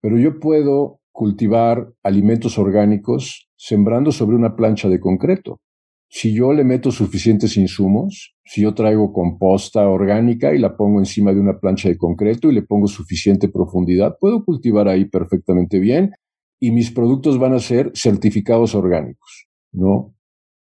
Pero 0.00 0.18
yo 0.18 0.40
puedo 0.40 1.00
cultivar 1.14 1.92
alimentos 2.02 2.58
orgánicos 2.58 3.48
sembrando 3.56 4.10
sobre 4.10 4.34
una 4.34 4.56
plancha 4.56 4.88
de 4.88 4.98
concreto. 4.98 5.60
Si 6.08 6.34
yo 6.34 6.52
le 6.52 6.64
meto 6.64 6.90
suficientes 6.90 7.56
insumos, 7.56 8.34
si 8.44 8.62
yo 8.62 8.74
traigo 8.74 9.12
composta 9.12 9.88
orgánica 9.88 10.54
y 10.54 10.58
la 10.58 10.76
pongo 10.76 10.98
encima 10.98 11.32
de 11.32 11.38
una 11.38 11.60
plancha 11.60 11.88
de 11.88 11.96
concreto 11.96 12.50
y 12.50 12.54
le 12.54 12.62
pongo 12.62 12.88
suficiente 12.88 13.48
profundidad, 13.48 14.16
puedo 14.18 14.44
cultivar 14.44 14.88
ahí 14.88 15.04
perfectamente 15.04 15.78
bien 15.78 16.10
y 16.60 16.72
mis 16.72 16.90
productos 16.90 17.38
van 17.38 17.54
a 17.54 17.60
ser 17.60 17.92
certificados 17.94 18.74
orgánicos, 18.74 19.46
¿no? 19.72 20.16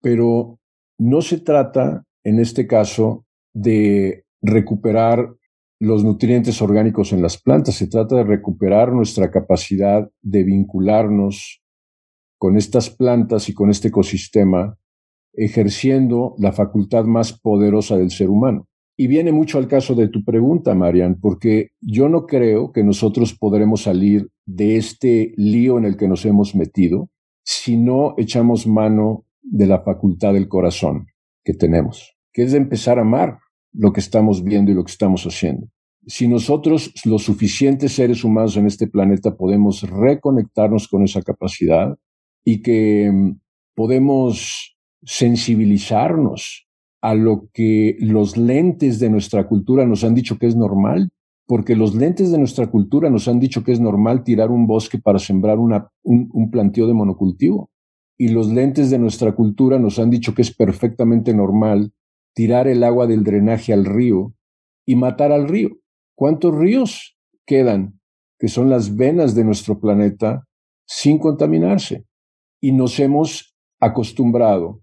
Pero 0.02 0.58
no 0.98 1.22
se 1.22 1.38
trata, 1.38 2.04
en 2.24 2.40
este 2.40 2.66
caso, 2.66 3.24
de 3.54 4.24
recuperar 4.42 5.36
los 5.80 6.04
nutrientes 6.04 6.60
orgánicos 6.60 7.12
en 7.12 7.22
las 7.22 7.40
plantas, 7.40 7.74
se 7.74 7.88
trata 7.88 8.16
de 8.16 8.24
recuperar 8.24 8.92
nuestra 8.92 9.30
capacidad 9.30 10.10
de 10.20 10.44
vincularnos 10.44 11.62
con 12.38 12.56
estas 12.56 12.90
plantas 12.90 13.48
y 13.48 13.54
con 13.54 13.70
este 13.70 13.88
ecosistema, 13.88 14.78
ejerciendo 15.32 16.34
la 16.38 16.52
facultad 16.52 17.04
más 17.04 17.32
poderosa 17.32 17.96
del 17.96 18.10
ser 18.10 18.28
humano. 18.28 18.68
Y 18.96 19.06
viene 19.06 19.32
mucho 19.32 19.56
al 19.56 19.68
caso 19.68 19.94
de 19.94 20.08
tu 20.08 20.22
pregunta, 20.22 20.74
Marian, 20.74 21.18
porque 21.18 21.70
yo 21.80 22.10
no 22.10 22.26
creo 22.26 22.72
que 22.72 22.84
nosotros 22.84 23.34
podremos 23.34 23.82
salir 23.82 24.28
de 24.44 24.76
este 24.76 25.32
lío 25.36 25.78
en 25.78 25.86
el 25.86 25.96
que 25.96 26.08
nos 26.08 26.26
hemos 26.26 26.54
metido 26.54 27.08
si 27.42 27.78
no 27.78 28.14
echamos 28.18 28.66
mano 28.66 29.24
de 29.42 29.66
la 29.66 29.80
facultad 29.80 30.34
del 30.34 30.48
corazón 30.48 31.06
que 31.42 31.54
tenemos, 31.54 32.18
que 32.34 32.42
es 32.42 32.52
de 32.52 32.58
empezar 32.58 32.98
a 32.98 33.02
amar, 33.02 33.38
lo 33.72 33.92
que 33.92 34.00
estamos 34.00 34.42
viendo 34.42 34.70
y 34.70 34.74
lo 34.74 34.84
que 34.84 34.92
estamos 34.92 35.24
haciendo. 35.24 35.68
Si 36.06 36.28
nosotros, 36.28 36.92
los 37.04 37.24
suficientes 37.24 37.92
seres 37.92 38.24
humanos 38.24 38.56
en 38.56 38.66
este 38.66 38.86
planeta, 38.86 39.36
podemos 39.36 39.82
reconectarnos 39.82 40.88
con 40.88 41.04
esa 41.04 41.22
capacidad 41.22 41.96
y 42.44 42.62
que 42.62 43.10
mm, 43.12 43.38
podemos 43.74 44.76
sensibilizarnos 45.02 46.66
a 47.02 47.14
lo 47.14 47.48
que 47.52 47.96
los 48.00 48.36
lentes 48.36 48.98
de 48.98 49.10
nuestra 49.10 49.46
cultura 49.46 49.86
nos 49.86 50.04
han 50.04 50.14
dicho 50.14 50.38
que 50.38 50.46
es 50.46 50.56
normal, 50.56 51.10
porque 51.46 51.74
los 51.74 51.94
lentes 51.94 52.30
de 52.30 52.38
nuestra 52.38 52.70
cultura 52.70 53.10
nos 53.10 53.26
han 53.26 53.40
dicho 53.40 53.64
que 53.64 53.72
es 53.72 53.80
normal 53.80 54.22
tirar 54.22 54.50
un 54.50 54.66
bosque 54.66 54.98
para 54.98 55.18
sembrar 55.18 55.58
una, 55.58 55.88
un, 56.02 56.28
un 56.32 56.50
planteo 56.50 56.86
de 56.86 56.94
monocultivo. 56.94 57.70
Y 58.18 58.28
los 58.28 58.48
lentes 58.50 58.90
de 58.90 58.98
nuestra 58.98 59.32
cultura 59.32 59.78
nos 59.78 59.98
han 59.98 60.10
dicho 60.10 60.34
que 60.34 60.42
es 60.42 60.54
perfectamente 60.54 61.32
normal 61.32 61.92
tirar 62.34 62.68
el 62.68 62.84
agua 62.84 63.06
del 63.06 63.24
drenaje 63.24 63.72
al 63.72 63.84
río 63.84 64.34
y 64.86 64.96
matar 64.96 65.32
al 65.32 65.48
río. 65.48 65.70
¿Cuántos 66.14 66.54
ríos 66.54 67.16
quedan 67.46 68.00
que 68.40 68.48
son 68.48 68.70
las 68.70 68.96
venas 68.96 69.34
de 69.34 69.44
nuestro 69.44 69.78
planeta, 69.78 70.48
sin 70.86 71.18
contaminarse. 71.18 72.06
Y 72.60 72.72
nos 72.72 72.98
hemos 72.98 73.54
acostumbrado, 73.78 74.80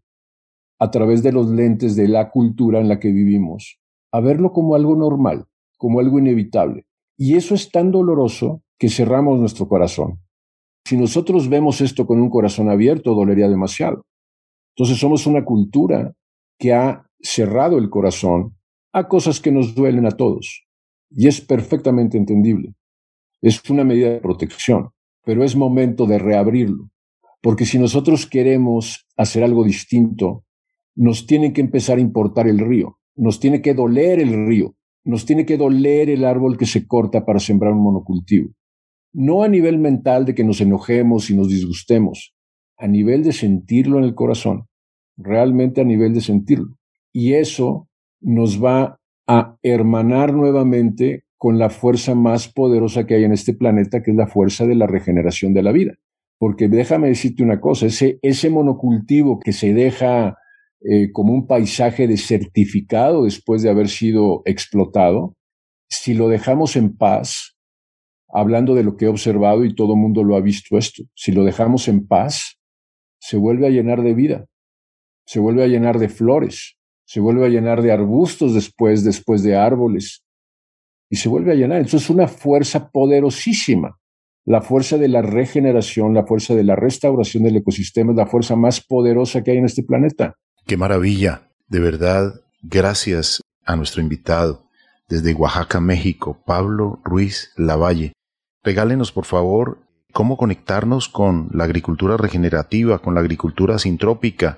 a 0.80 0.92
través 0.92 1.24
de 1.24 1.32
los 1.32 1.50
lentes 1.50 1.96
de 1.96 2.08
la 2.08 2.30
cultura 2.30 2.80
en 2.80 2.88
la 2.88 3.00
que 3.00 3.12
vivimos, 3.12 3.80
a 4.12 4.20
verlo 4.20 4.54
como 4.54 4.76
algo 4.76 4.96
normal, 4.96 5.48
como 5.78 6.00
algo 6.00 6.20
inevitable. 6.20 6.86
Y 7.18 7.36
eso 7.36 7.56
es 7.56 7.72
tan 7.72 7.92
doloroso 7.92 8.62
que 8.78 8.90
cerramos 8.90 9.40
nuestro 9.40 9.68
corazón. 9.68 10.20
Si 10.86 10.96
nosotros 10.96 11.50
vemos 11.50 11.82
esto 11.82 12.06
con 12.06 12.22
un 12.22 12.30
corazón 12.30 12.70
abierto, 12.70 13.16
dolería 13.16 13.50
demasiado. 13.50 14.06
Entonces 14.76 15.00
somos 15.00 15.26
una 15.26 15.44
cultura 15.44 16.14
que 16.60 16.74
ha 16.74 17.07
cerrado 17.20 17.78
el 17.78 17.90
corazón 17.90 18.56
a 18.94 19.08
cosas 19.08 19.40
que 19.40 19.52
nos 19.52 19.76
duelen 19.76 20.06
a 20.06 20.12
todos. 20.12 20.66
Y 21.10 21.28
es 21.28 21.42
perfectamente 21.42 22.18
entendible. 22.18 22.74
Es 23.42 23.62
una 23.70 23.84
medida 23.84 24.10
de 24.10 24.20
protección, 24.20 24.90
pero 25.24 25.44
es 25.44 25.56
momento 25.56 26.06
de 26.06 26.20
reabrirlo. 26.20 26.90
Porque 27.42 27.66
si 27.66 27.78
nosotros 27.78 28.26
queremos 28.26 29.06
hacer 29.16 29.44
algo 29.44 29.64
distinto, 29.64 30.44
nos 30.96 31.28
tiene 31.28 31.54
que 31.54 31.62
empezar 31.62 32.00
a 32.00 32.02
importar 32.02 32.48
el 32.48 32.60
río, 32.60 32.98
nos 33.16 33.40
tiene 33.40 33.62
que 33.62 33.76
doler 33.76 34.20
el 34.20 34.48
río, 34.48 34.76
nos 35.04 35.26
tiene 35.26 35.46
que 35.46 35.56
doler 35.56 36.10
el 36.10 36.26
árbol 36.26 36.58
que 36.58 36.66
se 36.66 36.88
corta 36.88 37.26
para 37.26 37.40
sembrar 37.40 37.74
un 37.74 37.84
monocultivo. 37.84 38.50
No 39.14 39.44
a 39.44 39.48
nivel 39.48 39.78
mental 39.78 40.26
de 40.26 40.36
que 40.36 40.44
nos 40.44 40.60
enojemos 40.60 41.30
y 41.30 41.38
nos 41.38 41.50
disgustemos, 41.50 42.36
a 42.78 42.88
nivel 42.88 43.24
de 43.24 43.32
sentirlo 43.32 44.00
en 44.00 44.06
el 44.06 44.16
corazón, 44.16 44.68
realmente 45.16 45.82
a 45.82 45.84
nivel 45.84 46.14
de 46.14 46.22
sentirlo. 46.22 46.78
Y 47.20 47.34
eso 47.34 47.90
nos 48.22 48.64
va 48.64 49.00
a 49.28 49.58
hermanar 49.64 50.36
nuevamente 50.36 51.24
con 51.36 51.58
la 51.58 51.72
fuerza 51.72 52.14
más 52.14 52.48
poderosa 52.48 53.08
que 53.08 53.16
hay 53.16 53.24
en 53.24 53.32
este 53.32 53.56
planeta, 53.56 54.04
que 54.04 54.12
es 54.12 54.18
la 54.18 54.28
fuerza 54.28 54.68
de 54.68 54.76
la 54.76 54.86
regeneración 54.86 55.52
de 55.56 55.64
la 55.64 55.72
vida. 55.72 55.96
Porque 56.38 56.68
déjame 56.68 57.08
decirte 57.08 57.42
una 57.42 57.60
cosa, 57.60 57.88
ese, 57.88 58.50
monocultivo 58.52 59.40
que 59.40 59.52
se 59.52 59.74
deja 59.74 60.38
eh, 60.82 61.12
como 61.12 61.34
un 61.34 61.48
paisaje 61.48 62.08
desertificado 62.08 63.24
después 63.24 63.64
de 63.64 63.72
haber 63.72 63.90
sido 63.90 64.44
explotado, 64.46 65.36
si 65.90 66.14
lo 66.14 66.30
dejamos 66.30 66.76
en 66.76 66.98
paz, 66.98 67.58
hablando 68.28 68.76
de 68.76 68.84
lo 68.84 68.96
que 68.96 69.06
he 69.06 69.08
observado 69.08 69.66
y 69.66 69.74
todo 69.74 69.94
el 69.94 70.00
mundo 70.00 70.24
lo 70.24 70.36
ha 70.36 70.42
visto 70.42 70.78
esto, 70.78 71.02
si 71.16 71.32
lo 71.32 71.44
dejamos 71.44 71.88
en 71.88 72.06
paz, 72.06 72.60
se 73.20 73.38
vuelve 73.38 73.66
a 73.66 73.72
llenar 73.72 74.04
de 74.04 74.14
vida, 74.14 74.46
se 75.26 75.40
vuelve 75.40 75.64
a 75.64 75.68
llenar 75.68 75.98
de 75.98 76.10
flores, 76.10 76.77
se 77.08 77.22
vuelve 77.22 77.46
a 77.46 77.50
llenar 77.50 77.82
de 77.82 77.94
arbustos 77.94 78.54
después, 78.54 79.06
después 79.06 79.42
de 79.42 79.56
árboles, 79.56 80.26
y 81.10 81.16
se 81.16 81.30
vuelve 81.30 81.54
a 81.54 81.56
llenar. 81.56 81.78
Entonces 81.78 82.04
es 82.04 82.10
una 82.10 82.28
fuerza 82.28 82.90
poderosísima. 82.90 83.98
La 84.44 84.62
fuerza 84.62 84.98
de 84.98 85.08
la 85.08 85.22
regeneración, 85.22 86.14
la 86.14 86.26
fuerza 86.26 86.54
de 86.54 86.66
la 86.66 86.76
restauración 86.76 87.44
del 87.44 87.56
ecosistema 87.56 88.12
es 88.12 88.18
la 88.18 88.28
fuerza 88.28 88.58
más 88.58 88.82
poderosa 88.86 89.42
que 89.42 89.52
hay 89.52 89.58
en 89.58 89.66
este 89.66 89.84
planeta. 89.84 90.36
Qué 90.66 90.76
maravilla. 90.76 91.50
De 91.70 91.80
verdad, 91.80 92.42
gracias 92.62 93.42
a 93.66 93.78
nuestro 93.78 94.02
invitado 94.02 94.66
desde 95.08 95.34
Oaxaca, 95.34 95.80
México, 95.80 96.42
Pablo 96.46 97.00
Ruiz 97.06 97.54
Lavalle. 97.56 98.12
Regálenos, 98.64 99.14
por 99.14 99.24
favor, 99.24 99.80
cómo 100.12 100.36
conectarnos 100.36 101.08
con 101.08 101.50
la 101.54 101.64
agricultura 101.64 102.18
regenerativa, 102.18 103.00
con 103.00 103.16
la 103.16 103.22
agricultura 103.22 103.80
sintrópica. 103.80 104.58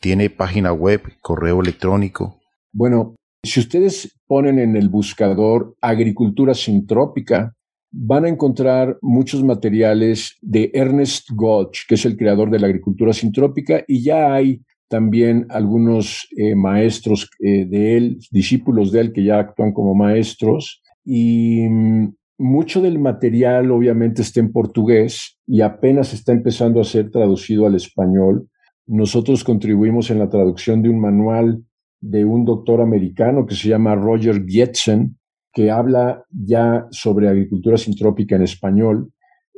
¿Tiene 0.00 0.30
página 0.30 0.72
web, 0.72 1.02
correo 1.20 1.60
electrónico? 1.60 2.40
Bueno, 2.72 3.16
si 3.42 3.60
ustedes 3.60 4.16
ponen 4.26 4.58
en 4.58 4.76
el 4.76 4.88
buscador 4.88 5.76
agricultura 5.80 6.54
sintrópica, 6.54 7.54
van 7.90 8.24
a 8.24 8.28
encontrar 8.28 8.98
muchos 9.00 9.42
materiales 9.42 10.36
de 10.42 10.70
Ernest 10.74 11.30
Gotch, 11.32 11.86
que 11.88 11.94
es 11.94 12.04
el 12.04 12.16
creador 12.16 12.50
de 12.50 12.58
la 12.58 12.66
agricultura 12.66 13.12
sintrópica, 13.12 13.84
y 13.86 14.02
ya 14.02 14.34
hay 14.34 14.62
también 14.88 15.46
algunos 15.48 16.28
eh, 16.36 16.54
maestros 16.54 17.30
eh, 17.40 17.64
de 17.66 17.96
él, 17.96 18.18
discípulos 18.30 18.92
de 18.92 19.00
él 19.00 19.12
que 19.12 19.24
ya 19.24 19.38
actúan 19.38 19.72
como 19.72 19.94
maestros, 19.94 20.82
y 21.04 21.66
mm, 21.68 22.14
mucho 22.38 22.82
del 22.82 22.98
material 22.98 23.70
obviamente 23.70 24.22
está 24.22 24.40
en 24.40 24.52
portugués 24.52 25.38
y 25.46 25.62
apenas 25.62 26.12
está 26.12 26.32
empezando 26.32 26.80
a 26.80 26.84
ser 26.84 27.10
traducido 27.10 27.66
al 27.66 27.74
español. 27.74 28.48
Nosotros 28.86 29.42
contribuimos 29.42 30.10
en 30.10 30.20
la 30.20 30.28
traducción 30.28 30.82
de 30.82 30.90
un 30.90 31.00
manual 31.00 31.64
de 32.00 32.24
un 32.24 32.44
doctor 32.44 32.80
americano 32.80 33.44
que 33.46 33.56
se 33.56 33.68
llama 33.68 33.96
Roger 33.96 34.44
Gietzen, 34.46 35.18
que 35.52 35.70
habla 35.70 36.24
ya 36.30 36.86
sobre 36.90 37.28
agricultura 37.28 37.76
sintrópica 37.78 38.34
en 38.36 38.42
español, 38.42 39.12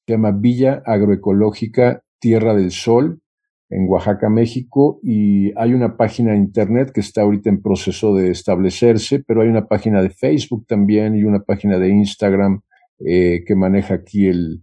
Se 0.06 0.14
llama 0.14 0.32
Villa 0.32 0.84
Agroecológica 0.86 2.04
Tierra 2.20 2.54
del 2.54 2.72
Sol 2.72 3.22
en 3.72 3.88
Oaxaca, 3.88 4.30
México, 4.30 5.00
y 5.02 5.58
hay 5.58 5.74
una 5.74 5.96
página 5.96 6.34
de 6.34 6.40
internet 6.40 6.92
que 6.94 7.00
está 7.00 7.22
ahorita 7.22 7.50
en 7.50 7.62
proceso 7.62 8.14
de 8.14 8.30
establecerse, 8.30 9.24
pero 9.26 9.42
hay 9.42 9.48
una 9.48 9.68
página 9.68 10.02
de 10.02 10.10
Facebook 10.10 10.66
también 10.68 11.16
y 11.16 11.24
una 11.24 11.40
página 11.40 11.80
de 11.80 11.88
Instagram 11.88 12.62
eh, 13.00 13.44
que 13.48 13.56
maneja 13.56 13.94
aquí 13.94 14.28
el, 14.28 14.62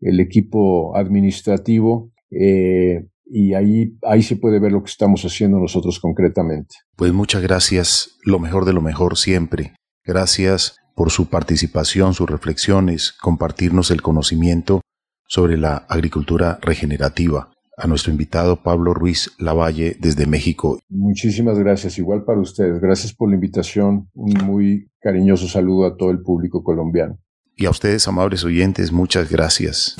el 0.00 0.20
equipo 0.20 0.96
administrativo. 0.96 2.10
Eh, 2.30 3.04
y 3.26 3.54
ahí, 3.54 3.98
ahí 4.02 4.22
se 4.22 4.36
puede 4.36 4.60
ver 4.60 4.72
lo 4.72 4.82
que 4.82 4.90
estamos 4.90 5.22
haciendo 5.24 5.58
nosotros 5.58 6.00
concretamente. 6.00 6.76
Pues 6.96 7.12
muchas 7.12 7.42
gracias, 7.42 8.16
lo 8.24 8.38
mejor 8.38 8.64
de 8.64 8.72
lo 8.72 8.80
mejor 8.80 9.18
siempre. 9.18 9.74
Gracias 10.04 10.76
por 10.94 11.10
su 11.10 11.28
participación, 11.28 12.14
sus 12.14 12.30
reflexiones, 12.30 13.12
compartirnos 13.12 13.90
el 13.90 14.00
conocimiento 14.00 14.80
sobre 15.28 15.56
la 15.58 15.76
agricultura 15.88 16.58
regenerativa. 16.62 17.50
A 17.78 17.86
nuestro 17.86 18.10
invitado 18.10 18.62
Pablo 18.62 18.94
Ruiz 18.94 19.32
Lavalle 19.38 19.98
desde 20.00 20.24
México. 20.24 20.78
Muchísimas 20.88 21.58
gracias, 21.58 21.98
igual 21.98 22.24
para 22.24 22.40
ustedes. 22.40 22.80
Gracias 22.80 23.12
por 23.12 23.28
la 23.28 23.34
invitación. 23.34 24.08
Un 24.14 24.32
muy 24.46 24.88
cariñoso 24.98 25.46
saludo 25.46 25.84
a 25.84 25.96
todo 25.96 26.10
el 26.10 26.22
público 26.22 26.64
colombiano. 26.64 27.18
Y 27.54 27.66
a 27.66 27.70
ustedes, 27.70 28.08
amables 28.08 28.44
oyentes, 28.44 28.92
muchas 28.92 29.30
gracias. 29.30 29.96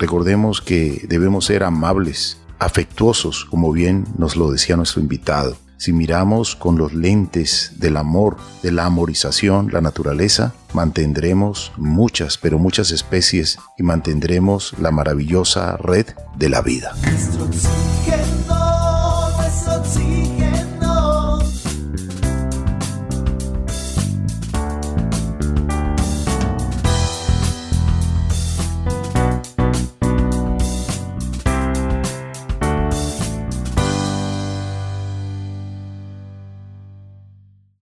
Recordemos 0.00 0.62
que 0.62 1.04
debemos 1.10 1.44
ser 1.44 1.62
amables, 1.62 2.38
afectuosos, 2.58 3.44
como 3.44 3.70
bien 3.70 4.06
nos 4.16 4.34
lo 4.34 4.50
decía 4.50 4.74
nuestro 4.74 5.02
invitado. 5.02 5.58
Si 5.76 5.92
miramos 5.92 6.56
con 6.56 6.78
los 6.78 6.94
lentes 6.94 7.72
del 7.76 7.98
amor, 7.98 8.38
de 8.62 8.72
la 8.72 8.86
amorización, 8.86 9.68
la 9.70 9.82
naturaleza, 9.82 10.54
mantendremos 10.72 11.72
muchas, 11.76 12.38
pero 12.38 12.58
muchas 12.58 12.92
especies 12.92 13.58
y 13.76 13.82
mantendremos 13.82 14.74
la 14.80 14.90
maravillosa 14.90 15.76
red 15.76 16.06
de 16.34 16.48
la 16.48 16.62
vida. 16.62 16.94